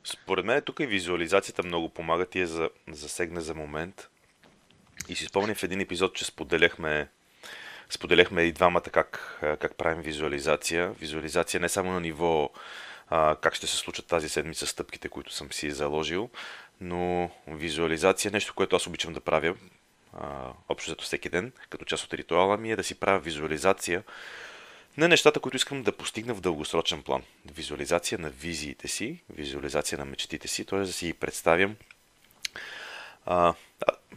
Според 0.04 0.46
мен 0.46 0.62
тук 0.62 0.80
и 0.80 0.86
визуализацията 0.86 1.64
много 1.64 1.90
помага. 1.90 2.26
Ти 2.26 2.40
я 2.40 2.48
за, 2.48 2.70
засегна 2.92 3.42
за 3.42 3.54
момент. 3.56 4.10
И 5.10 5.16
си 5.16 5.26
спомням 5.26 5.56
в 5.56 5.64
един 5.64 5.82
епизод, 5.82 6.16
че 6.16 6.26
споделяхме, 6.26 7.08
споделяхме 7.90 8.42
и 8.42 8.52
двамата 8.52 8.82
как, 8.82 9.40
как 9.60 9.76
правим 9.76 10.02
визуализация. 10.02 10.92
Визуализация 10.92 11.60
не 11.60 11.70
само 11.70 11.92
на 11.92 12.00
ниво 12.00 12.50
а, 13.10 13.36
как 13.36 13.56
ще 13.56 13.68
се 13.68 13.78
случат 13.78 14.06
тази 14.06 14.30
седмица 14.30 14.68
стъпките, 14.68 15.10
които 15.10 15.34
съм 15.34 15.52
си 15.52 15.72
заложил, 15.72 16.30
но 16.82 17.32
визуализация 17.48 18.30
е 18.30 18.32
нещо, 18.32 18.54
което 18.54 18.76
аз 18.76 18.88
обичам 18.88 19.14
да 19.14 19.22
правя 19.22 19.56
общо 20.70 20.90
зато 20.90 21.04
всеки 21.04 21.30
ден, 21.30 21.52
като 21.70 21.86
част 21.86 22.04
от 22.04 22.14
ритуала 22.14 22.58
ми 22.58 22.72
е 22.72 22.76
да 22.76 22.84
си 22.84 22.96
правя 22.96 23.20
визуализация 23.20 24.04
на 24.98 25.08
нещата, 25.08 25.40
които 25.40 25.58
искам 25.58 25.84
да 25.84 25.92
постигна 25.92 26.34
в 26.34 26.42
дългосрочен 26.42 27.04
план. 27.04 27.24
Визуализация 27.54 28.20
на 28.20 28.30
визиите 28.30 28.88
си, 28.88 29.20
визуализация 29.30 29.98
на 29.98 30.06
мечтите 30.06 30.48
си, 30.48 30.66
т.е. 30.66 30.80
да 30.80 30.94
си 30.94 31.06
ги 31.06 31.14
представям. 31.14 31.76
А, 33.26 33.54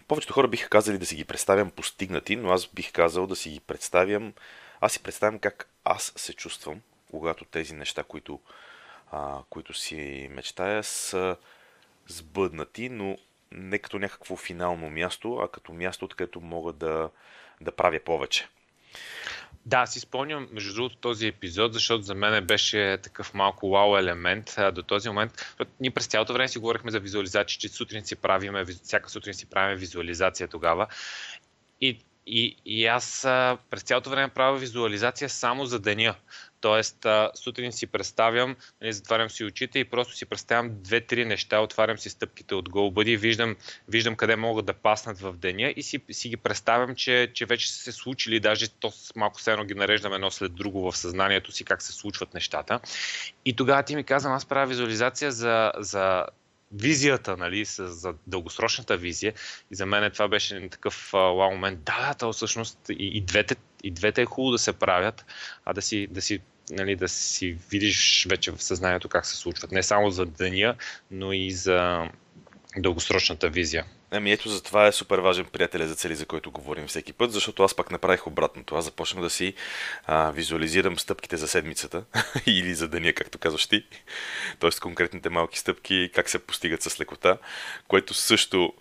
повечето 0.08 0.32
хора 0.32 0.48
биха 0.48 0.68
казали 0.68 0.98
да 0.98 1.06
си 1.06 1.16
ги 1.16 1.24
представям 1.24 1.70
постигнати, 1.70 2.36
но 2.36 2.50
аз 2.50 2.66
бих 2.66 2.92
казал 2.92 3.26
да 3.26 3.36
си 3.36 3.50
ги 3.50 3.60
представям. 3.60 4.32
Аз 4.80 4.92
си 4.92 5.02
представям 5.02 5.38
как 5.38 5.68
аз 5.84 6.12
се 6.16 6.32
чувствам, 6.32 6.80
когато 7.10 7.44
тези 7.44 7.74
неща, 7.74 8.02
които, 8.02 8.40
а, 9.12 9.38
които 9.50 9.74
си 9.74 10.28
мечтая, 10.30 10.84
са 10.84 11.36
сбъднати, 12.08 12.88
но 12.88 13.18
не 13.52 13.78
като 13.78 13.98
някакво 13.98 14.36
финално 14.36 14.90
място, 14.90 15.36
а 15.36 15.48
като 15.48 15.72
място, 15.72 16.04
откъдето 16.04 16.40
мога 16.40 16.72
да, 16.72 17.10
да 17.60 17.72
правя 17.72 18.00
повече. 18.04 18.48
Да, 19.66 19.86
си 19.86 20.00
спомням, 20.00 20.48
между 20.52 20.74
другото, 20.74 20.96
този 20.96 21.26
епизод, 21.26 21.72
защото 21.72 22.02
за 22.02 22.14
мен 22.14 22.46
беше 22.46 22.98
такъв 23.02 23.34
малко 23.34 23.70
вау 23.70 23.96
елемент 23.96 24.56
до 24.72 24.82
този 24.82 25.08
момент. 25.08 25.56
Ние 25.80 25.90
през 25.90 26.06
цялото 26.06 26.32
време 26.32 26.48
си 26.48 26.58
говорихме 26.58 26.90
за 26.90 27.00
визуализация, 27.00 27.58
че 27.58 27.68
сутрин 27.68 28.04
си 28.04 28.16
правиме, 28.16 28.64
всяка 28.64 29.10
сутрин 29.10 29.34
си 29.34 29.46
правим 29.46 29.78
визуализация 29.78 30.48
тогава. 30.48 30.86
И, 31.80 31.98
и, 32.26 32.56
и 32.64 32.86
аз 32.86 33.20
през 33.70 33.82
цялото 33.82 34.10
време 34.10 34.28
правя 34.28 34.58
визуализация 34.58 35.28
само 35.28 35.66
за 35.66 35.80
деня. 35.80 36.14
Тоест, 36.60 37.06
а, 37.06 37.30
сутрин 37.34 37.72
си 37.72 37.86
представям, 37.86 38.56
нали, 38.80 38.92
затварям 38.92 39.30
си 39.30 39.44
очите 39.44 39.78
и 39.78 39.84
просто 39.84 40.16
си 40.16 40.26
представям 40.26 40.82
две-три 40.82 41.24
неща, 41.24 41.60
отварям 41.60 41.98
си 41.98 42.10
стъпките 42.10 42.54
от 42.54 42.68
GoBuddy, 42.68 43.18
виждам, 43.18 43.56
виждам 43.88 44.16
къде 44.16 44.36
могат 44.36 44.66
да 44.66 44.74
паснат 44.74 45.18
в 45.18 45.32
деня 45.32 45.74
и 45.76 45.82
си, 45.82 46.00
си 46.10 46.28
ги 46.28 46.36
представям, 46.36 46.94
че, 46.94 47.30
че 47.34 47.46
вече 47.46 47.72
са 47.72 47.78
се 47.78 47.92
случили, 47.92 48.40
даже 48.40 48.68
то 48.70 48.92
малко 49.16 49.40
се 49.40 49.52
едно 49.52 49.64
ги 49.64 49.74
нареждам 49.74 50.12
едно 50.12 50.30
след 50.30 50.54
друго 50.54 50.90
в 50.90 50.96
съзнанието 50.96 51.52
си, 51.52 51.64
как 51.64 51.82
се 51.82 51.92
случват 51.92 52.34
нещата. 52.34 52.80
И 53.44 53.56
тогава 53.56 53.82
ти 53.82 53.96
ми 53.96 54.04
казвам, 54.04 54.32
аз 54.32 54.46
правя 54.46 54.66
визуализация 54.66 55.32
за, 55.32 55.72
за 55.78 56.26
визията, 56.72 57.36
нали, 57.36 57.64
за 57.64 58.14
дългосрочната 58.26 58.96
визия. 58.96 59.34
И 59.70 59.74
за 59.74 59.86
мен 59.86 60.10
това 60.10 60.28
беше 60.28 60.68
такъв 60.68 61.10
вау 61.12 61.50
момент. 61.50 61.82
Да, 61.82 62.06
да, 62.08 62.14
то 62.14 62.32
всъщност 62.32 62.78
и, 62.88 62.94
и, 63.16 63.20
двете, 63.20 63.56
и 63.84 63.90
двете 63.90 64.22
е 64.22 64.26
хубаво 64.26 64.52
да 64.52 64.58
се 64.58 64.72
правят, 64.72 65.24
а 65.64 65.72
да 65.72 65.82
си, 65.82 66.06
да 66.10 66.22
си 66.22 66.40
нали, 66.70 66.96
да 66.96 67.08
си 67.08 67.56
видиш 67.70 68.26
вече 68.30 68.50
в 68.50 68.62
съзнанието 68.62 69.08
как 69.08 69.26
се 69.26 69.36
случват. 69.36 69.72
Не 69.72 69.82
само 69.82 70.10
за 70.10 70.26
деня, 70.26 70.74
но 71.10 71.32
и 71.32 71.50
за 71.50 72.08
дългосрочната 72.76 73.48
визия. 73.48 73.84
Ами 74.10 74.32
ето 74.32 74.48
за 74.48 74.62
това 74.62 74.86
е 74.86 74.92
супер 74.92 75.18
важен 75.18 75.44
приятел 75.44 75.86
за 75.86 75.94
цели, 75.94 76.14
за 76.14 76.26
който 76.26 76.50
говорим 76.50 76.86
всеки 76.86 77.12
път, 77.12 77.32
защото 77.32 77.62
аз 77.62 77.74
пак 77.74 77.90
направих 77.90 78.26
обратното. 78.26 78.76
Аз 78.76 78.84
започнах 78.84 79.22
да 79.22 79.30
си 79.30 79.54
а, 80.06 80.30
визуализирам 80.30 80.98
стъпките 80.98 81.36
за 81.36 81.48
седмицата 81.48 82.04
или 82.46 82.74
за 82.74 82.88
деня, 82.88 83.12
както 83.12 83.38
казваш 83.38 83.66
ти. 83.66 83.84
Тоест 84.58 84.80
конкретните 84.80 85.30
малки 85.30 85.58
стъпки, 85.58 86.10
как 86.14 86.28
се 86.28 86.38
постигат 86.38 86.82
с 86.82 87.00
лекота, 87.00 87.38
което 87.88 88.14
също, 88.14 88.72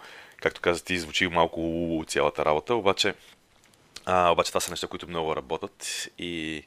както 0.41 0.61
каза 0.61 0.83
ти, 0.83 0.99
звучи 0.99 1.27
малко 1.27 2.03
цялата 2.07 2.45
работа, 2.45 2.75
обаче, 2.75 3.13
а, 4.09 4.31
обаче 4.31 4.51
това 4.51 4.59
са 4.59 4.71
неща, 4.71 4.87
които 4.87 5.07
много 5.07 5.35
работят 5.35 6.09
и 6.17 6.63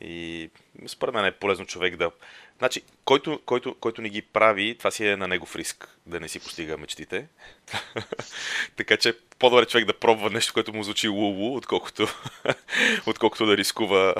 и 0.00 0.50
според 0.86 1.14
мен 1.14 1.24
е 1.24 1.32
полезно 1.32 1.66
човек 1.66 1.96
да... 1.96 2.10
Значи, 2.58 2.82
който, 3.04 3.40
който, 3.46 3.74
който 3.74 4.02
не 4.02 4.08
ги 4.08 4.22
прави, 4.22 4.74
това 4.78 4.90
си 4.90 5.06
е 5.06 5.16
на 5.16 5.28
негов 5.28 5.56
риск, 5.56 5.98
да 6.06 6.20
не 6.20 6.28
си 6.28 6.40
постига 6.40 6.76
мечтите. 6.76 7.28
така 8.76 8.96
че 8.96 9.18
по-добре 9.38 9.66
човек 9.66 9.86
да 9.86 9.98
пробва 9.98 10.30
нещо, 10.30 10.52
което 10.52 10.72
му 10.72 10.82
звучи 10.82 11.08
лулу, 11.08 11.56
отколкото, 11.56 12.08
отколкото 13.06 13.46
да 13.46 13.56
рискува 13.56 14.14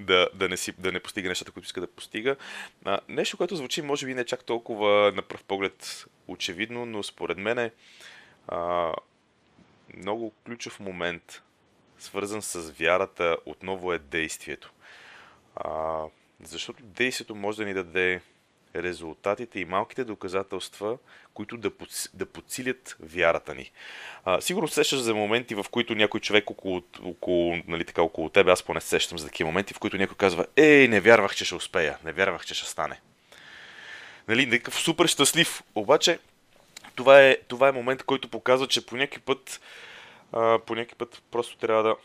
да, 0.00 0.28
да, 0.34 0.48
не 0.48 0.56
си, 0.56 0.72
да 0.78 0.92
не 0.92 1.00
постига 1.00 1.28
нещата, 1.28 1.52
които 1.52 1.66
иска 1.66 1.80
да 1.80 1.86
постига. 1.86 2.36
А, 2.84 3.00
нещо, 3.08 3.36
което 3.36 3.56
звучи 3.56 3.82
може 3.82 4.06
би 4.06 4.14
не 4.14 4.24
чак 4.24 4.44
толкова 4.44 5.12
на 5.16 5.22
пръв 5.22 5.44
поглед 5.44 6.06
очевидно, 6.28 6.86
но 6.86 7.02
според 7.02 7.38
мен 7.38 7.58
е 7.58 7.70
а, 8.48 8.92
много 9.96 10.32
ключов 10.46 10.80
момент, 10.80 11.42
свързан 12.02 12.42
с 12.42 12.70
вярата, 12.70 13.36
отново 13.46 13.92
е 13.92 13.98
действието. 13.98 14.72
А, 15.56 16.02
защото 16.42 16.82
действието 16.82 17.34
може 17.34 17.56
да 17.56 17.64
ни 17.64 17.74
даде 17.74 18.20
резултатите 18.76 19.60
и 19.60 19.64
малките 19.64 20.04
доказателства, 20.04 20.98
които 21.34 21.56
да, 21.56 21.70
подс... 21.70 22.08
да 22.14 22.26
подсилят 22.26 22.96
вярата 23.00 23.54
ни. 23.54 23.70
А, 24.24 24.40
сигурно 24.40 24.68
сещаш 24.68 24.98
за 24.98 25.14
моменти, 25.14 25.54
в 25.54 25.66
които 25.70 25.94
някой 25.94 26.20
човек 26.20 26.50
около, 26.50 26.82
около, 27.02 27.56
нали, 27.66 27.84
така, 27.84 28.02
около 28.02 28.28
тебе, 28.28 28.50
аз 28.50 28.62
поне 28.62 28.80
сещам 28.80 29.18
за 29.18 29.26
такива 29.26 29.50
моменти, 29.50 29.74
в 29.74 29.78
които 29.78 29.96
някой 29.96 30.16
казва, 30.16 30.46
ей, 30.56 30.88
не 30.88 31.00
вярвах, 31.00 31.34
че 31.34 31.44
ще 31.44 31.54
успея, 31.54 31.98
не 32.04 32.12
вярвах, 32.12 32.46
че 32.46 32.54
ще 32.54 32.66
стане. 32.66 33.00
Нали, 34.28 34.46
някакъв 34.46 34.80
супер 34.80 35.06
щастлив. 35.06 35.62
Обаче, 35.74 36.18
това 36.94 37.22
е, 37.22 37.36
това 37.48 37.68
е 37.68 37.72
момент, 37.72 38.02
който 38.02 38.28
показва, 38.28 38.66
че 38.66 38.86
по 38.86 38.96
някакъв 38.96 39.22
път, 39.22 39.60
а, 40.32 40.58
по 40.58 40.74
някакъв 40.74 40.98
път 40.98 41.22
просто 41.30 41.56
трябва 41.56 41.82
да 41.82 41.96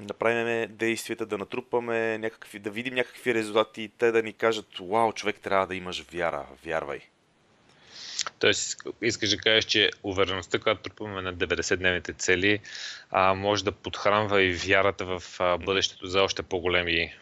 направим 0.00 0.76
действията, 0.76 1.26
да 1.26 1.38
натрупаме 1.38 2.18
някакви, 2.18 2.58
да 2.58 2.70
видим 2.70 2.94
някакви 2.94 3.34
резултати 3.34 3.82
и 3.82 3.88
те 3.88 4.12
да 4.12 4.22
ни 4.22 4.32
кажат, 4.32 4.66
вау, 4.80 5.12
човек 5.12 5.36
трябва 5.42 5.66
да 5.66 5.74
имаш 5.74 6.04
вяра, 6.12 6.46
вярвай. 6.64 7.00
Тоест, 8.38 8.82
искаш 9.02 9.30
да 9.30 9.36
кажеш, 9.36 9.64
че 9.64 9.90
увереността, 10.02 10.58
която 10.58 10.82
трупваме 10.82 11.22
на 11.22 11.34
90-дневните 11.34 12.18
цели, 12.18 12.60
а, 13.10 13.34
може 13.34 13.64
да 13.64 13.72
подхранва 13.72 14.42
и 14.42 14.52
вярата 14.52 15.04
в 15.04 15.22
а, 15.38 15.58
бъдещето 15.58 16.06
за 16.06 16.22
още 16.22 16.42
по-големи, 16.42 17.14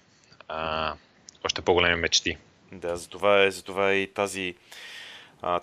а, 0.48 0.94
още 1.44 1.62
по-големи 1.62 2.00
мечти. 2.00 2.38
Да, 2.72 2.96
затова 2.96 3.42
е, 3.42 3.50
затова 3.50 3.90
е 3.90 3.96
и 3.96 4.06
тази, 4.06 4.54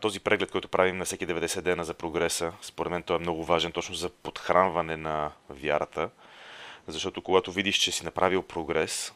този 0.02 0.20
преглед, 0.20 0.52
който 0.52 0.68
правим 0.68 0.98
на 0.98 1.06
всеки 1.06 1.28
90 1.28 1.62
дена 1.62 1.86
за 1.86 1.94
прогреса. 1.94 2.54
Според 2.62 2.92
мен 2.92 3.04
той 3.04 3.16
е 3.16 3.20
много 3.20 3.44
важен 3.46 3.72
точно 3.72 3.96
за 3.96 4.10
подхранване 4.10 4.98
на 4.98 5.32
вярата. 5.50 6.10
Защото 6.88 7.22
когато 7.22 7.52
видиш, 7.52 7.78
че 7.78 7.92
си 7.92 8.06
направил 8.06 8.44
прогрес, 8.44 9.14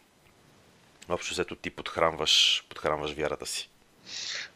общо 1.10 1.34
взето 1.34 1.56
ти 1.56 1.70
подхранваш, 1.70 2.66
подхранваш 2.70 3.14
вярата 3.14 3.46
си. 3.46 3.70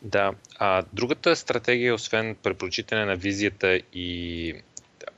Да. 0.01 0.33
А 0.59 0.83
другата 0.93 1.35
стратегия, 1.35 1.95
освен 1.95 2.35
препрочитане 2.35 3.05
на 3.05 3.15
визията 3.15 3.79
и 3.93 4.53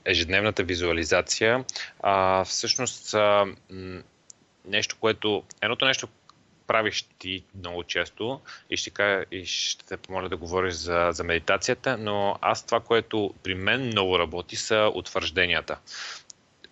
ежедневната 0.04 0.62
визуализация, 0.62 1.64
а, 2.00 2.44
всъщност 2.44 3.14
а, 3.14 3.46
нещо, 4.64 4.96
което... 5.00 5.42
Едното 5.62 5.84
нещо 5.84 6.08
правиш 6.66 7.08
ти 7.18 7.44
много 7.54 7.84
често 7.84 8.40
и 8.70 8.76
ще, 8.76 8.90
кажа, 8.90 9.24
и 9.30 9.46
ще 9.46 9.84
те 9.84 9.96
помоля 9.96 10.28
да 10.28 10.36
говориш 10.36 10.74
за, 10.74 11.08
за 11.12 11.24
медитацията, 11.24 11.96
но 11.98 12.38
аз 12.40 12.66
това, 12.66 12.80
което 12.80 13.34
при 13.42 13.54
мен 13.54 13.86
много 13.86 14.18
работи, 14.18 14.56
са 14.56 14.90
утвържденията 14.94 15.78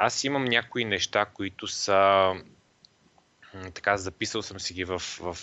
аз 0.02 0.24
имам 0.24 0.44
някои 0.44 0.84
неща, 0.84 1.24
които 1.24 1.66
са 1.66 2.32
така 3.74 3.96
записал 3.96 4.42
съм 4.42 4.60
си 4.60 4.74
ги 4.74 4.84
в, 4.84 4.98
в, 4.98 5.36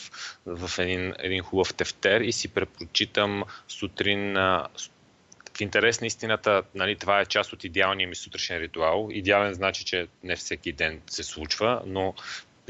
в 0.46 0.80
един, 0.80 1.14
един 1.20 1.44
хубав 1.44 1.74
тефтер 1.74 2.22
и 2.22 2.32
си 2.32 2.48
препрочитам 2.48 3.44
сутрин 3.68 4.34
в 4.34 5.62
интерес 5.62 6.02
на 6.02 6.08
истината, 6.08 6.64
нали, 6.76 6.96
това 6.96 7.22
е 7.22 7.26
част 7.26 7.54
от 7.54 7.64
идеалния 7.64 8.08
ми 8.08 8.16
сутрешен 8.16 8.58
ритуал. 8.58 9.10
Идеален 9.12 9.54
значи, 9.54 9.86
че 9.86 10.08
не 10.24 10.36
всеки 10.36 10.72
ден 10.72 11.02
се 11.08 11.24
случва, 11.24 11.82
но 11.86 12.14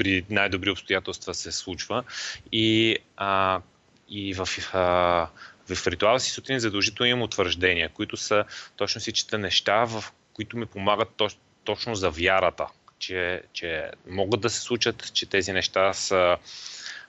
при 0.00 0.24
най-добри 0.30 0.70
обстоятелства 0.70 1.34
се 1.34 1.52
случва. 1.52 2.04
И, 2.52 2.96
а, 3.16 3.60
и 4.08 4.34
в, 4.34 4.48
а, 4.72 5.28
в 5.74 5.86
ритуала 5.86 6.20
си 6.20 6.30
сутрин 6.30 6.58
задължително 6.58 7.10
имам 7.10 7.22
утвърждения, 7.22 7.88
които 7.88 8.16
са 8.16 8.44
точно 8.76 9.00
си 9.00 9.12
чета 9.12 9.38
неща, 9.38 9.84
в 9.84 10.04
които 10.34 10.56
ми 10.56 10.66
помагат 10.66 11.08
точно 11.16 11.40
точно 11.64 11.94
за 11.94 12.10
вярата, 12.10 12.66
че, 12.98 13.42
че 13.52 13.90
могат 14.06 14.40
да 14.40 14.50
се 14.50 14.60
случат, 14.60 15.12
че 15.14 15.26
тези 15.26 15.52
неща 15.52 15.92
са 15.92 16.36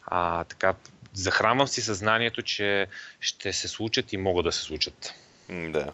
а, 0.05 0.43
така, 0.43 0.73
захранвам 1.13 1.67
си 1.67 1.81
съзнанието, 1.81 2.41
че 2.41 2.87
ще 3.19 3.53
се 3.53 3.67
случат 3.67 4.13
и 4.13 4.17
могат 4.17 4.43
да 4.43 4.51
се 4.51 4.61
случат. 4.61 5.13
Да. 5.49 5.93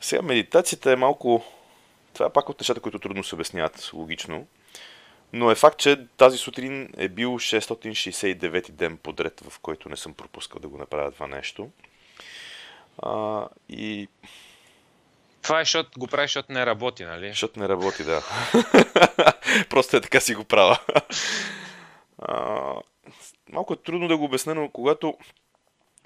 Сега 0.00 0.22
медитацията 0.22 0.92
е 0.92 0.96
малко... 0.96 1.44
Това 2.14 2.26
е 2.26 2.32
пак 2.32 2.48
от 2.48 2.60
нещата, 2.60 2.80
които 2.80 2.98
трудно 2.98 3.24
се 3.24 3.34
обясняват 3.34 3.90
логично. 3.92 4.46
Но 5.32 5.50
е 5.50 5.54
факт, 5.54 5.78
че 5.78 6.06
тази 6.16 6.38
сутрин 6.38 6.92
е 6.96 7.08
бил 7.08 7.30
669 7.30 8.70
ден 8.70 8.96
подред, 8.98 9.40
в 9.40 9.58
който 9.58 9.88
не 9.88 9.96
съм 9.96 10.14
пропускал 10.14 10.60
да 10.60 10.68
го 10.68 10.78
направя 10.78 11.12
това 11.12 11.26
нещо. 11.26 11.70
А, 13.02 13.46
и 13.68 14.08
това 15.42 15.60
е, 15.60 15.64
защото 15.64 16.00
го 16.00 16.06
правиш, 16.06 16.30
защото 16.30 16.52
не 16.52 16.66
работи, 16.66 17.04
нали? 17.04 17.28
Защото 17.28 17.60
не 17.60 17.68
работи, 17.68 18.04
да. 18.04 18.22
Просто 19.70 19.96
е 19.96 20.00
така 20.00 20.20
си 20.20 20.34
го 20.34 20.44
правя. 20.44 20.78
а, 22.18 22.74
малко 23.52 23.72
е 23.72 23.76
трудно 23.76 24.08
да 24.08 24.16
го 24.16 24.24
обясня, 24.24 24.54
но 24.54 24.68
когато, 24.68 25.18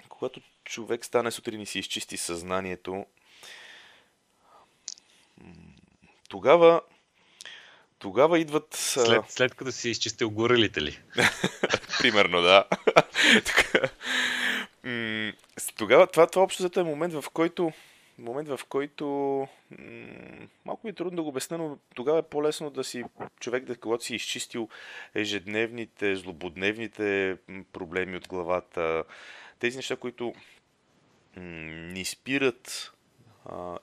когато 0.08 0.40
човек 0.64 1.04
стане 1.04 1.30
сутрин 1.30 1.60
и 1.60 1.66
си 1.66 1.78
изчисти 1.78 2.16
съзнанието, 2.16 3.06
тогава 6.28 6.80
тогава 8.04 8.38
идват... 8.38 8.74
След, 8.74 9.24
след 9.28 9.54
като 9.54 9.72
си 9.72 9.90
изчистил 9.90 10.30
горелите 10.30 10.82
ли? 10.82 11.00
Примерно, 11.98 12.42
да. 12.42 12.64
тогава 15.76 16.06
това, 16.06 16.26
това 16.26 16.42
общо 16.42 16.80
е 16.80 16.82
момент, 16.82 17.14
в 17.14 17.24
който 17.32 17.72
момент, 18.18 18.48
в 18.48 18.60
който 18.68 19.06
м- 19.78 20.46
малко 20.64 20.86
ми 20.86 20.90
е 20.90 20.94
трудно 20.94 21.16
да 21.16 21.22
го 21.22 21.28
обясня, 21.28 21.58
но 21.58 21.78
тогава 21.94 22.18
е 22.18 22.22
по-лесно 22.22 22.70
да 22.70 22.84
си 22.84 23.04
човек, 23.40 23.64
да, 23.64 23.76
когато 23.76 24.04
си 24.04 24.14
изчистил 24.14 24.68
ежедневните, 25.14 26.16
злободневните 26.16 27.36
проблеми 27.72 28.16
от 28.16 28.28
главата, 28.28 29.04
тези 29.58 29.76
неща, 29.76 29.96
които 29.96 30.34
м- 31.36 31.42
ни 31.92 32.04
спират 32.04 32.93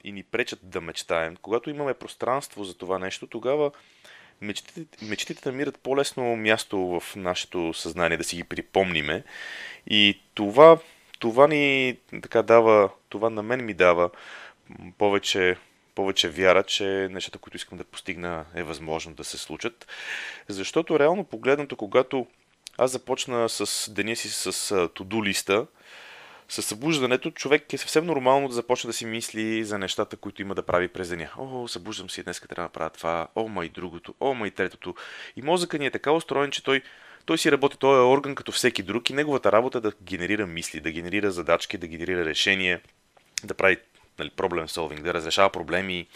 и 0.04 0.12
ни 0.12 0.24
пречат 0.24 0.60
да 0.64 0.82
мечтаем. 0.82 1.38
Когато 1.42 1.70
имаме 1.70 1.94
пространство 1.94 2.64
за 2.64 2.78
това 2.78 3.00
нещо, 3.00 3.28
тогава 3.28 3.72
мечтите, 4.42 5.06
мечтите 5.06 5.50
намират 5.50 5.80
по-лесно 5.80 6.36
място 6.36 6.78
в 6.80 7.16
нашето 7.16 7.74
съзнание, 7.74 8.18
да 8.18 8.24
си 8.24 8.36
ги 8.36 8.44
припомниме. 8.44 9.24
И 9.88 10.22
това 10.34 10.78
това 11.22 11.48
ни 11.48 11.98
така 12.22 12.42
дава, 12.42 12.90
това 13.10 13.30
на 13.30 13.44
мен 13.44 13.66
ми 13.66 13.74
дава 13.74 14.10
повече, 14.98 15.58
повече 15.96 16.30
вяра, 16.30 16.64
че 16.64 17.08
нещата, 17.12 17.40
които 17.40 17.58
искам 17.58 17.78
да 17.78 17.84
постигна, 17.84 18.46
е 18.56 18.64
възможно 18.64 19.14
да 19.14 19.24
се 19.24 19.38
случат. 19.38 19.88
Защото 20.48 21.00
реално 21.00 21.24
погледнато, 21.24 21.76
когато 21.76 22.28
аз 22.78 22.92
започна 22.92 23.50
с 23.50 23.92
деня 23.92 24.16
си 24.16 24.30
с 24.30 24.90
туду 24.94 25.24
листа, 25.24 25.68
с 26.52 26.62
събуждането 26.62 27.32
човек 27.32 27.74
е 27.74 27.78
съвсем 27.78 28.06
нормално 28.06 28.48
да 28.48 28.54
започне 28.54 28.88
да 28.88 28.94
си 28.94 29.06
мисли 29.06 29.64
за 29.66 29.78
нещата, 29.78 30.18
които 30.18 30.42
има 30.42 30.56
да 30.56 30.64
прави 30.64 30.88
през 30.88 31.10
деня. 31.10 31.30
О, 31.38 31.68
събуждам 31.68 32.10
се, 32.10 32.24
днес 32.24 32.40
трябва 32.40 32.56
да 32.56 32.62
направя 32.62 32.90
това, 32.90 33.28
о, 33.36 33.48
ма 33.48 33.66
и 33.66 33.70
другото, 33.70 34.14
о, 34.20 34.34
ма 34.34 34.48
и 34.48 34.52
третото. 34.52 34.96
И 35.36 35.42
мозъка 35.42 35.78
ни 35.78 35.86
е 35.86 35.92
така 35.92 36.12
устроен, 36.12 36.52
че 36.52 36.64
той 36.64 36.82
той 37.26 37.38
си 37.38 37.52
работи, 37.52 37.78
той 37.80 38.00
е 38.00 38.04
орган 38.04 38.36
като 38.36 38.52
всеки 38.52 38.84
друг 38.84 39.10
и 39.10 39.14
неговата 39.14 39.52
работа 39.52 39.78
е 39.78 39.82
да 39.82 39.92
генерира 40.04 40.48
мисли, 40.48 40.80
да 40.80 40.92
генерира 40.92 41.32
задачки, 41.32 41.78
да 41.78 41.88
генерира 41.88 42.26
решения, 42.26 42.82
да 43.44 43.54
прави 43.54 43.78
нали, 44.20 44.30
проблем 44.30 44.70
солвинг, 44.70 45.02
да 45.02 45.14
разрешава 45.14 45.50
проблеми 45.50 46.08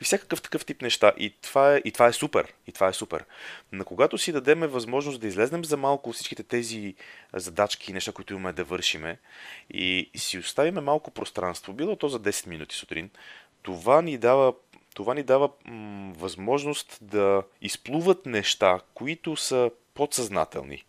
и 0.00 0.04
всякакъв 0.04 0.42
такъв 0.42 0.64
тип 0.64 0.82
неща. 0.82 1.12
И 1.18 1.34
това, 1.42 1.76
е, 1.76 1.82
и 1.84 1.92
това 1.92 2.06
е 2.06 2.12
супер. 2.12 2.52
И 2.66 2.72
това 2.72 2.88
е 2.88 2.92
супер. 2.92 3.24
Но 3.72 3.84
когато 3.84 4.18
си 4.18 4.32
дадеме 4.32 4.66
възможност 4.66 5.20
да 5.20 5.26
излезнем 5.26 5.64
за 5.64 5.76
малко 5.76 6.12
всичките 6.12 6.42
тези 6.42 6.94
задачки 7.32 7.90
и 7.90 7.94
неща, 7.94 8.12
които 8.12 8.32
имаме 8.32 8.52
да 8.52 8.64
вършиме 8.64 9.18
и 9.70 10.10
си 10.16 10.38
оставиме 10.38 10.80
малко 10.80 11.10
пространство, 11.10 11.72
било 11.72 11.96
то 11.96 12.08
за 12.08 12.20
10 12.20 12.46
минути 12.46 12.76
сутрин, 12.76 13.10
това 13.62 14.02
ни 14.02 14.18
дава 14.18 14.52
това 14.94 15.14
ни 15.14 15.22
дава 15.22 15.50
м- 15.64 16.12
възможност 16.16 16.98
да 17.00 17.42
изплуват 17.60 18.26
неща, 18.26 18.80
които 18.94 19.36
са 19.36 19.70
подсъзнателни. 19.94 20.84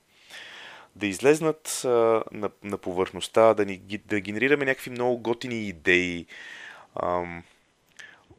Да 0.96 1.08
излезнат 1.08 1.82
а, 1.86 2.24
на, 2.32 2.50
на 2.63 2.78
повърхността, 2.78 3.54
да, 3.54 3.65
ни, 3.65 3.78
да 4.06 4.20
генерираме 4.20 4.65
някакви 4.65 4.89
много 4.89 5.18
готини 5.18 5.68
идеи. 5.68 6.26
Ам, 7.04 7.44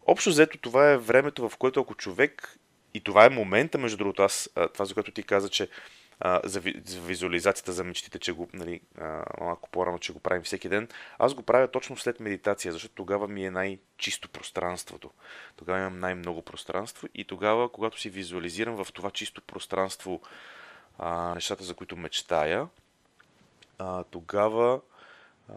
общо 0.06 0.30
взето 0.30 0.58
това 0.58 0.90
е 0.90 0.98
времето, 0.98 1.48
в 1.48 1.56
което 1.56 1.80
ако 1.80 1.94
човек, 1.94 2.58
и 2.94 3.00
това 3.00 3.24
е 3.24 3.30
момента, 3.30 3.78
между 3.78 3.96
другото, 3.96 4.22
аз, 4.22 4.50
това 4.72 4.84
за 4.84 4.94
което 4.94 5.10
ти 5.10 5.22
каза, 5.22 5.48
че 5.48 5.68
за, 6.44 6.62
за 6.84 7.00
визуализацията, 7.00 7.72
за 7.72 7.84
мечтите, 7.84 8.18
че 8.18 8.32
го, 8.32 8.48
нали, 8.52 8.80
малко 9.40 9.68
по-рано, 9.70 9.98
че 9.98 10.12
го 10.12 10.20
правим 10.20 10.42
всеки 10.42 10.68
ден, 10.68 10.88
аз 11.18 11.34
го 11.34 11.42
правя 11.42 11.68
точно 11.68 11.96
след 11.96 12.20
медитация, 12.20 12.72
защото 12.72 12.94
тогава 12.94 13.28
ми 13.28 13.46
е 13.46 13.50
най-чисто 13.50 14.28
пространството. 14.28 15.10
Тогава 15.56 15.78
имам 15.78 15.98
най-много 15.98 16.42
пространство 16.42 17.08
и 17.14 17.24
тогава, 17.24 17.68
когато 17.68 18.00
си 18.00 18.10
визуализирам 18.10 18.84
в 18.84 18.92
това 18.92 19.10
чисто 19.10 19.42
пространство 19.42 20.20
а, 20.98 21.34
нещата, 21.34 21.64
за 21.64 21.74
които 21.74 21.96
мечтая, 21.96 22.68
а, 23.78 24.04
тогава, 24.04 24.80
а, 25.48 25.54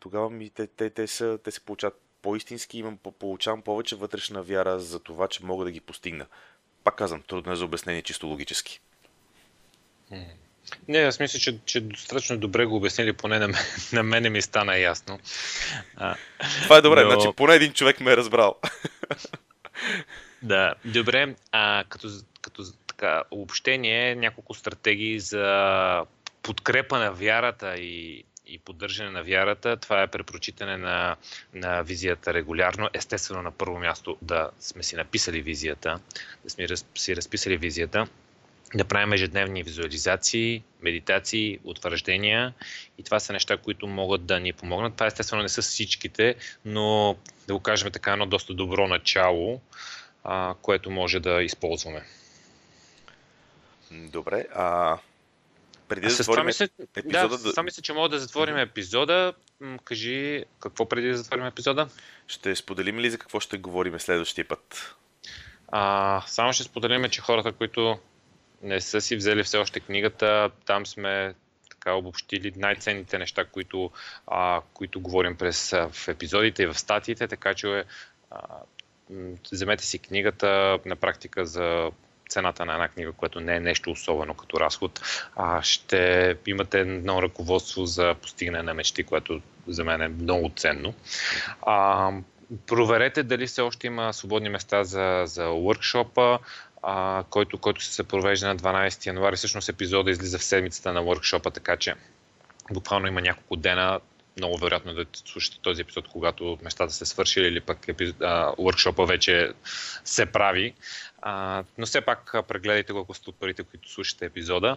тогава 0.00 0.30
ми, 0.30 0.50
те, 0.50 0.66
те, 0.66 0.90
те, 0.90 1.06
са, 1.06 1.38
те 1.44 1.50
се 1.50 1.60
получават 1.60 2.00
по-истински, 2.22 2.78
имам, 2.78 2.98
получавам 3.18 3.62
повече 3.62 3.96
вътрешна 3.96 4.42
вяра 4.42 4.80
за 4.80 5.00
това, 5.00 5.28
че 5.28 5.44
мога 5.44 5.64
да 5.64 5.70
ги 5.70 5.80
постигна. 5.80 6.26
Пак 6.84 6.96
казвам, 6.96 7.22
трудно 7.22 7.52
е 7.52 7.56
за 7.56 7.64
обяснение 7.64 8.02
чисто 8.02 8.26
логически. 8.26 8.80
Не, 10.88 10.98
аз 10.98 11.20
мисля, 11.20 11.38
че, 11.38 11.58
че 11.64 11.80
достатъчно 11.80 12.38
добре 12.38 12.66
го 12.66 12.76
обяснили, 12.76 13.12
поне 13.12 13.38
на, 13.38 13.48
мен, 13.48 13.56
на 13.92 14.02
мене 14.02 14.30
ми 14.30 14.42
стана 14.42 14.78
ясно. 14.78 15.18
А, 15.96 16.16
Това 16.62 16.76
е 16.76 16.80
добре, 16.80 17.04
но... 17.04 17.10
значи 17.10 17.36
поне 17.36 17.54
един 17.54 17.72
човек 17.72 18.00
ме 18.00 18.12
е 18.12 18.16
разбрал. 18.16 18.54
Да, 20.42 20.74
добре. 20.84 21.34
А, 21.52 21.84
като, 21.88 22.08
като 22.40 22.62
така, 22.86 23.22
обобщение, 23.30 24.14
няколко 24.14 24.54
стратегии 24.54 25.20
за 25.20 26.04
подкрепа 26.42 26.98
на 26.98 27.12
вярата 27.12 27.76
и, 27.76 28.24
и 28.52 28.58
поддържане 28.58 29.10
на 29.10 29.22
вярата. 29.22 29.76
Това 29.76 30.02
е 30.02 30.06
препрочитане 30.06 30.76
на, 30.76 31.16
на 31.54 31.82
визията 31.82 32.34
регулярно. 32.34 32.88
Естествено, 32.92 33.42
на 33.42 33.50
първо 33.50 33.78
място 33.78 34.16
да 34.22 34.50
сме 34.60 34.82
си 34.82 34.96
написали 34.96 35.42
визията, 35.42 36.00
да 36.44 36.50
сме 36.50 36.66
си 36.94 37.16
разписали 37.16 37.56
визията 37.56 38.06
да 38.74 38.84
правим 38.84 39.12
ежедневни 39.12 39.62
визуализации, 39.62 40.62
медитации, 40.82 41.58
утвърждения 41.64 42.54
и 42.98 43.02
това 43.02 43.20
са 43.20 43.32
неща, 43.32 43.56
които 43.56 43.86
могат 43.86 44.26
да 44.26 44.40
ни 44.40 44.52
помогнат. 44.52 44.94
Това 44.94 45.06
естествено 45.06 45.42
не 45.42 45.48
са 45.48 45.62
всичките, 45.62 46.34
но 46.64 47.16
да 47.46 47.54
го 47.54 47.60
кажем 47.60 47.90
така 47.90 48.12
едно 48.12 48.26
доста 48.26 48.54
добро 48.54 48.88
начало, 48.88 49.60
а, 50.24 50.54
което 50.62 50.90
може 50.90 51.20
да 51.20 51.42
използваме. 51.42 52.02
Добре, 53.90 54.46
а 54.54 54.98
преди 55.94 56.06
да 56.06 56.14
затворим 56.14 56.46
мисля, 56.46 56.68
епизода... 56.96 57.38
Да, 57.38 57.52
да... 57.52 57.62
мисля, 57.62 57.82
че 57.82 57.92
мога 57.92 58.08
да 58.08 58.18
затворим 58.18 58.56
епизода. 58.56 59.32
Кажи, 59.84 60.44
какво 60.60 60.88
преди 60.88 61.08
да 61.08 61.16
затворим 61.16 61.46
епизода? 61.46 61.88
Ще 62.26 62.56
споделим 62.56 62.98
ли 62.98 63.10
за 63.10 63.18
какво 63.18 63.40
ще 63.40 63.58
говорим 63.58 64.00
следващия 64.00 64.48
път? 64.48 64.94
А, 65.68 66.22
само 66.26 66.52
ще 66.52 66.62
споделим, 66.62 67.10
че 67.10 67.20
хората, 67.20 67.52
които 67.52 67.98
не 68.62 68.80
са 68.80 69.00
си 69.00 69.16
взели 69.16 69.42
все 69.42 69.58
още 69.58 69.80
книгата, 69.80 70.50
там 70.64 70.86
сме 70.86 71.34
така 71.70 71.94
обобщили 71.94 72.52
най-ценните 72.56 73.18
неща, 73.18 73.44
които, 73.44 73.90
а, 74.26 74.60
които 74.74 75.00
говорим 75.00 75.36
през, 75.36 75.70
в 75.70 76.08
епизодите 76.08 76.62
и 76.62 76.66
в 76.66 76.78
статиите, 76.78 77.28
така 77.28 77.54
че 77.54 77.84
а, 78.30 78.38
вземете 79.52 79.86
си 79.86 79.98
книгата 79.98 80.78
на 80.84 80.96
практика 80.96 81.46
за 81.46 81.90
цената 82.32 82.64
на 82.64 82.72
една 82.72 82.88
книга, 82.88 83.12
което 83.12 83.40
не 83.40 83.56
е 83.56 83.60
нещо 83.60 83.90
особено 83.90 84.34
като 84.34 84.60
разход, 84.60 85.00
а 85.36 85.62
ще 85.62 86.36
имате 86.46 86.80
едно 86.80 87.22
ръководство 87.22 87.86
за 87.86 88.14
постигане 88.22 88.62
на 88.62 88.74
мечти, 88.74 89.04
което 89.04 89.40
за 89.66 89.84
мен 89.84 90.02
е 90.02 90.08
много 90.08 90.50
ценно. 90.56 90.94
А, 91.62 92.10
проверете 92.66 93.22
дали 93.22 93.46
все 93.46 93.60
още 93.60 93.86
има 93.86 94.12
свободни 94.12 94.48
места 94.48 94.84
за, 94.84 95.22
за 95.26 95.44
workshop 95.46 96.38
а, 96.82 97.24
който, 97.30 97.58
който 97.58 97.84
се 97.84 98.04
провежда 98.04 98.48
на 98.48 98.56
12 98.56 99.06
януари. 99.06 99.36
Всъщност 99.36 99.68
епизода 99.68 100.10
излиза 100.10 100.38
в 100.38 100.44
седмицата 100.44 100.92
на 100.92 101.02
workshop 101.02 101.54
така 101.54 101.76
че 101.76 101.94
буквално 102.72 103.06
има 103.06 103.20
няколко 103.20 103.56
дена 103.56 104.00
много 104.36 104.58
вероятно 104.58 104.94
да 104.94 105.06
слушате 105.12 105.58
този 105.62 105.82
епизод, 105.82 106.08
когато 106.08 106.58
нещата 106.62 106.92
се 106.92 107.06
свършили 107.06 107.46
или 107.46 107.60
пък 107.60 107.88
епизод, 107.88 108.16
а, 108.20 108.54
вече 108.98 109.52
се 110.04 110.26
прави. 110.26 110.74
А, 111.22 111.64
но 111.78 111.86
все 111.86 112.00
пак 112.00 112.34
прегледайте 112.48 112.92
го, 112.92 112.98
ако 112.98 113.14
сте 113.14 113.30
от 113.30 113.36
първите, 113.40 113.62
които 113.62 113.90
слушате 113.90 114.24
епизода. 114.24 114.76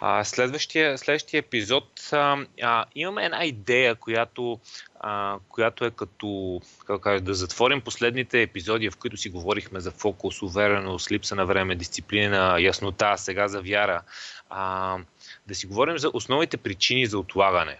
А, 0.00 0.24
следващия, 0.24 0.98
следващия 0.98 1.38
епизод 1.38 2.08
а, 2.12 2.46
а, 2.62 2.84
имаме 2.94 3.24
една 3.24 3.44
идея, 3.44 3.94
която, 3.94 4.60
а, 5.00 5.38
която 5.48 5.84
е 5.84 5.90
като 5.90 6.60
как 6.86 7.00
кажа, 7.00 7.20
да 7.20 7.34
затворим 7.34 7.80
последните 7.80 8.42
епизоди, 8.42 8.90
в 8.90 8.96
които 8.96 9.16
си 9.16 9.28
говорихме 9.28 9.80
за 9.80 9.90
фокус, 9.90 10.42
увереност, 10.42 11.10
липса 11.10 11.34
на 11.34 11.46
време, 11.46 11.74
дисциплина, 11.74 12.60
яснота, 12.60 13.14
сега 13.16 13.48
за 13.48 13.62
вяра. 13.62 14.02
А, 14.50 14.98
да 15.46 15.54
си 15.54 15.66
говорим 15.66 15.98
за 15.98 16.10
основните 16.14 16.56
причини 16.56 17.06
за 17.06 17.18
отлагане. 17.18 17.78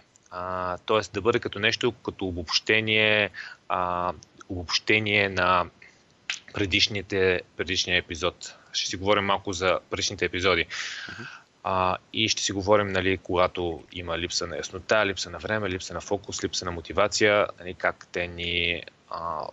т.е. 0.85 1.01
да 1.13 1.21
бъде 1.21 1.39
като 1.39 1.59
нещо, 1.59 1.91
като 1.91 2.25
обобщение, 2.25 3.29
а, 3.69 4.13
обобщение 4.49 5.29
на 5.29 5.65
предишните, 6.53 7.41
предишния 7.57 7.97
епизод. 7.97 8.55
Ще 8.73 8.89
си 8.89 8.97
говорим 8.97 9.25
малко 9.25 9.53
за 9.53 9.79
предишните 9.89 10.25
епизоди. 10.25 10.65
Uh-huh. 10.65 11.27
А, 11.63 11.97
и 12.13 12.29
ще 12.29 12.41
си 12.43 12.51
говорим, 12.51 12.87
нали, 12.87 13.17
когато 13.17 13.83
има 13.91 14.17
липса 14.17 14.47
на 14.47 14.57
яснота, 14.57 15.05
липса 15.05 15.29
на 15.29 15.37
време, 15.37 15.69
липса 15.69 15.93
на 15.93 16.01
фокус, 16.01 16.43
липса 16.43 16.65
на 16.65 16.71
мотивация, 16.71 17.47
нали, 17.59 17.73
как 17.73 18.07
те 18.11 18.27
ни 18.27 18.83
а, 19.09 19.47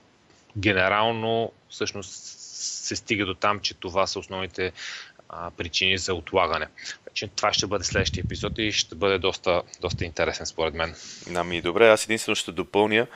генерално 0.58 1.52
всъщност 1.68 2.40
се 2.60 2.96
стига 2.96 3.26
до 3.26 3.34
там, 3.34 3.60
че 3.60 3.74
това 3.74 4.06
са 4.06 4.18
основните 4.18 4.72
а, 5.32 5.50
причини 5.50 5.98
за 5.98 6.14
отлагане. 6.14 6.66
Вече 7.06 7.28
това 7.28 7.52
ще 7.52 7.66
бъде 7.66 7.84
следващия 7.84 8.22
епизод 8.22 8.58
и 8.58 8.72
ще 8.72 8.94
бъде 8.94 9.18
доста, 9.18 9.62
доста 9.80 10.04
интересен 10.04 10.46
според 10.46 10.74
мен. 10.74 10.94
Ами 11.34 11.60
добре, 11.62 11.88
аз 11.88 12.04
единствено 12.04 12.36
ще 12.36 12.52
допълня. 12.52 13.06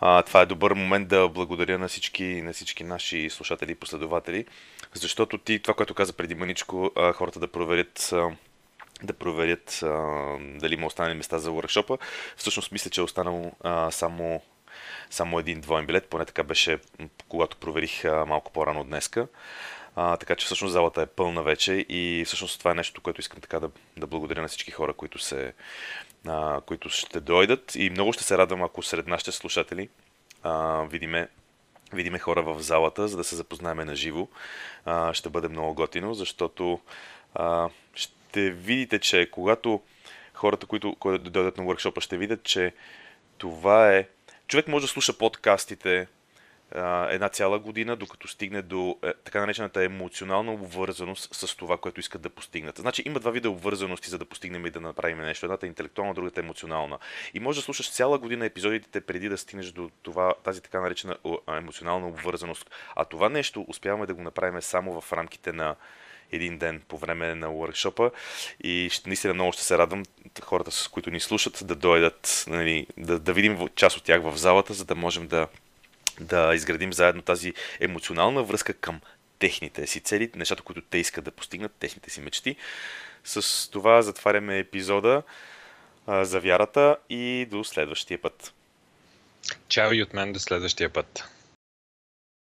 А, 0.00 0.22
това 0.22 0.40
е 0.40 0.46
добър 0.46 0.72
момент 0.72 1.08
да 1.08 1.28
благодаря 1.28 1.78
на 1.78 1.88
всички, 1.88 2.24
на 2.24 2.52
всички 2.52 2.84
наши 2.84 3.30
слушатели 3.30 3.72
и 3.72 3.74
последователи, 3.74 4.44
защото 4.94 5.38
ти, 5.38 5.58
това, 5.58 5.74
което 5.74 5.94
каза 5.94 6.12
преди 6.12 6.34
маничко, 6.34 6.92
хората 7.14 7.40
да 7.40 7.48
проверят 7.48 8.14
да 9.02 9.12
проверят 9.12 9.80
а, 9.82 9.86
дали 10.40 10.74
има 10.74 10.86
останали 10.86 11.14
места 11.14 11.38
за 11.38 11.50
workshop 11.50 11.98
Всъщност 12.36 12.72
мисля, 12.72 12.90
че 12.90 13.00
е 13.00 13.04
останало 13.04 13.52
а, 13.60 13.90
само, 13.90 14.42
само 15.10 15.38
един 15.38 15.60
двоен 15.60 15.86
билет, 15.86 16.06
поне 16.06 16.24
така 16.24 16.42
беше, 16.42 16.78
когато 17.28 17.56
проверих 17.56 18.04
а, 18.04 18.24
малко 18.26 18.52
по-рано 18.52 18.84
днеска. 18.84 19.28
А, 19.96 20.16
така 20.16 20.36
че 20.36 20.46
всъщност 20.46 20.72
залата 20.72 21.02
е 21.02 21.06
пълна 21.06 21.42
вече 21.42 21.72
и 21.72 22.22
всъщност 22.26 22.58
това 22.58 22.70
е 22.70 22.74
нещо, 22.74 23.00
което 23.00 23.20
искам 23.20 23.40
така 23.40 23.60
да, 23.60 23.70
да 23.96 24.06
благодаря 24.06 24.42
на 24.42 24.48
всички 24.48 24.70
хора, 24.70 24.92
които, 24.92 25.18
се, 25.18 25.52
а, 26.26 26.60
които 26.60 26.88
ще 26.88 27.20
дойдат 27.20 27.74
и 27.74 27.90
много 27.90 28.12
ще 28.12 28.24
се 28.24 28.38
радвам, 28.38 28.62
ако 28.62 28.82
сред 28.82 29.06
нашите 29.06 29.32
слушатели 29.32 29.88
а, 30.42 30.82
видиме 30.82 31.28
видиме 31.92 32.18
хора 32.18 32.42
в 32.42 32.62
залата, 32.62 33.08
за 33.08 33.16
да 33.16 33.24
се 33.24 33.36
запознаем 33.36 33.76
на 33.76 33.96
живо. 33.96 34.28
Ще 35.12 35.28
бъде 35.28 35.48
много 35.48 35.74
готино, 35.74 36.14
защото 36.14 36.80
а, 37.34 37.68
ще 37.94 38.50
видите, 38.50 38.98
че 38.98 39.30
когато 39.30 39.82
хората, 40.34 40.66
които, 40.66 40.96
които 40.98 41.30
дойдат 41.30 41.58
на 41.58 41.64
workshop 41.64 42.00
ще 42.00 42.16
видят, 42.16 42.42
че 42.42 42.72
това 43.38 43.92
е... 43.92 44.08
Човек 44.46 44.68
може 44.68 44.84
да 44.84 44.88
слуша 44.88 45.18
подкастите, 45.18 46.06
една 47.10 47.28
цяла 47.28 47.58
година, 47.58 47.96
докато 47.96 48.28
стигне 48.28 48.62
до 48.62 48.98
е, 49.02 49.12
така 49.24 49.40
наречената 49.40 49.84
емоционална 49.84 50.52
обвързаност 50.52 51.34
с 51.34 51.56
това, 51.56 51.76
което 51.76 52.00
искат 52.00 52.22
да 52.22 52.30
постигнат. 52.30 52.78
Значи 52.78 53.02
има 53.06 53.20
два 53.20 53.30
вида 53.30 53.50
обвързаности, 53.50 54.10
за 54.10 54.18
да 54.18 54.24
постигнем 54.24 54.66
и 54.66 54.70
да 54.70 54.80
направим 54.80 55.18
нещо. 55.18 55.46
Едната 55.46 55.66
е 55.66 55.68
интелектуална, 55.68 56.14
другата 56.14 56.40
е 56.40 56.44
емоционална. 56.44 56.98
И 57.34 57.40
може 57.40 57.58
да 57.58 57.62
слушаш 57.62 57.92
цяла 57.92 58.18
година 58.18 58.46
епизодите 58.46 59.00
преди 59.00 59.28
да 59.28 59.38
стигнеш 59.38 59.66
до 59.66 59.90
това, 60.02 60.34
тази 60.44 60.62
така 60.62 60.80
наречена 60.80 61.16
емоционална 61.48 62.08
обвързаност. 62.08 62.70
А 62.96 63.04
това 63.04 63.28
нещо 63.28 63.64
успяваме 63.68 64.06
да 64.06 64.14
го 64.14 64.22
направим 64.22 64.62
само 64.62 65.00
в 65.00 65.12
рамките 65.12 65.52
на 65.52 65.76
един 66.32 66.58
ден 66.58 66.82
по 66.88 66.98
време 66.98 67.34
на 67.34 67.46
workshop 67.46 68.12
и 68.64 68.88
ще, 68.92 69.08
наистина 69.08 69.34
много 69.34 69.52
ще 69.52 69.62
се 69.62 69.78
радвам 69.78 70.02
хората, 70.42 70.70
с 70.70 70.88
които 70.88 71.10
ни 71.10 71.20
слушат, 71.20 71.58
да 71.64 71.74
дойдат, 71.74 72.44
нали, 72.48 72.86
да, 72.96 73.18
да 73.18 73.32
видим 73.32 73.68
част 73.74 73.96
от 73.96 74.04
тях 74.04 74.22
в 74.22 74.36
залата, 74.36 74.74
за 74.74 74.84
да 74.84 74.94
можем 74.94 75.26
да 75.26 75.48
да 76.20 76.54
изградим 76.54 76.92
заедно 76.92 77.22
тази 77.22 77.54
емоционална 77.80 78.42
връзка 78.42 78.74
към 78.74 79.00
техните 79.38 79.86
си 79.86 80.00
цели, 80.00 80.30
нещата, 80.36 80.62
които 80.62 80.80
те 80.80 80.98
искат 80.98 81.24
да 81.24 81.30
постигнат, 81.30 81.72
техните 81.72 82.10
си 82.10 82.20
мечти. 82.20 82.56
С 83.24 83.70
това 83.70 84.02
затваряме 84.02 84.58
епизода 84.58 85.22
за 86.08 86.40
вярата 86.40 86.96
и 87.10 87.46
до 87.50 87.64
следващия 87.64 88.22
път. 88.22 88.52
Чао 89.68 89.92
и 89.92 90.02
от 90.02 90.14
мен 90.14 90.32
до 90.32 90.38
следващия 90.38 90.90
път. 90.90 91.24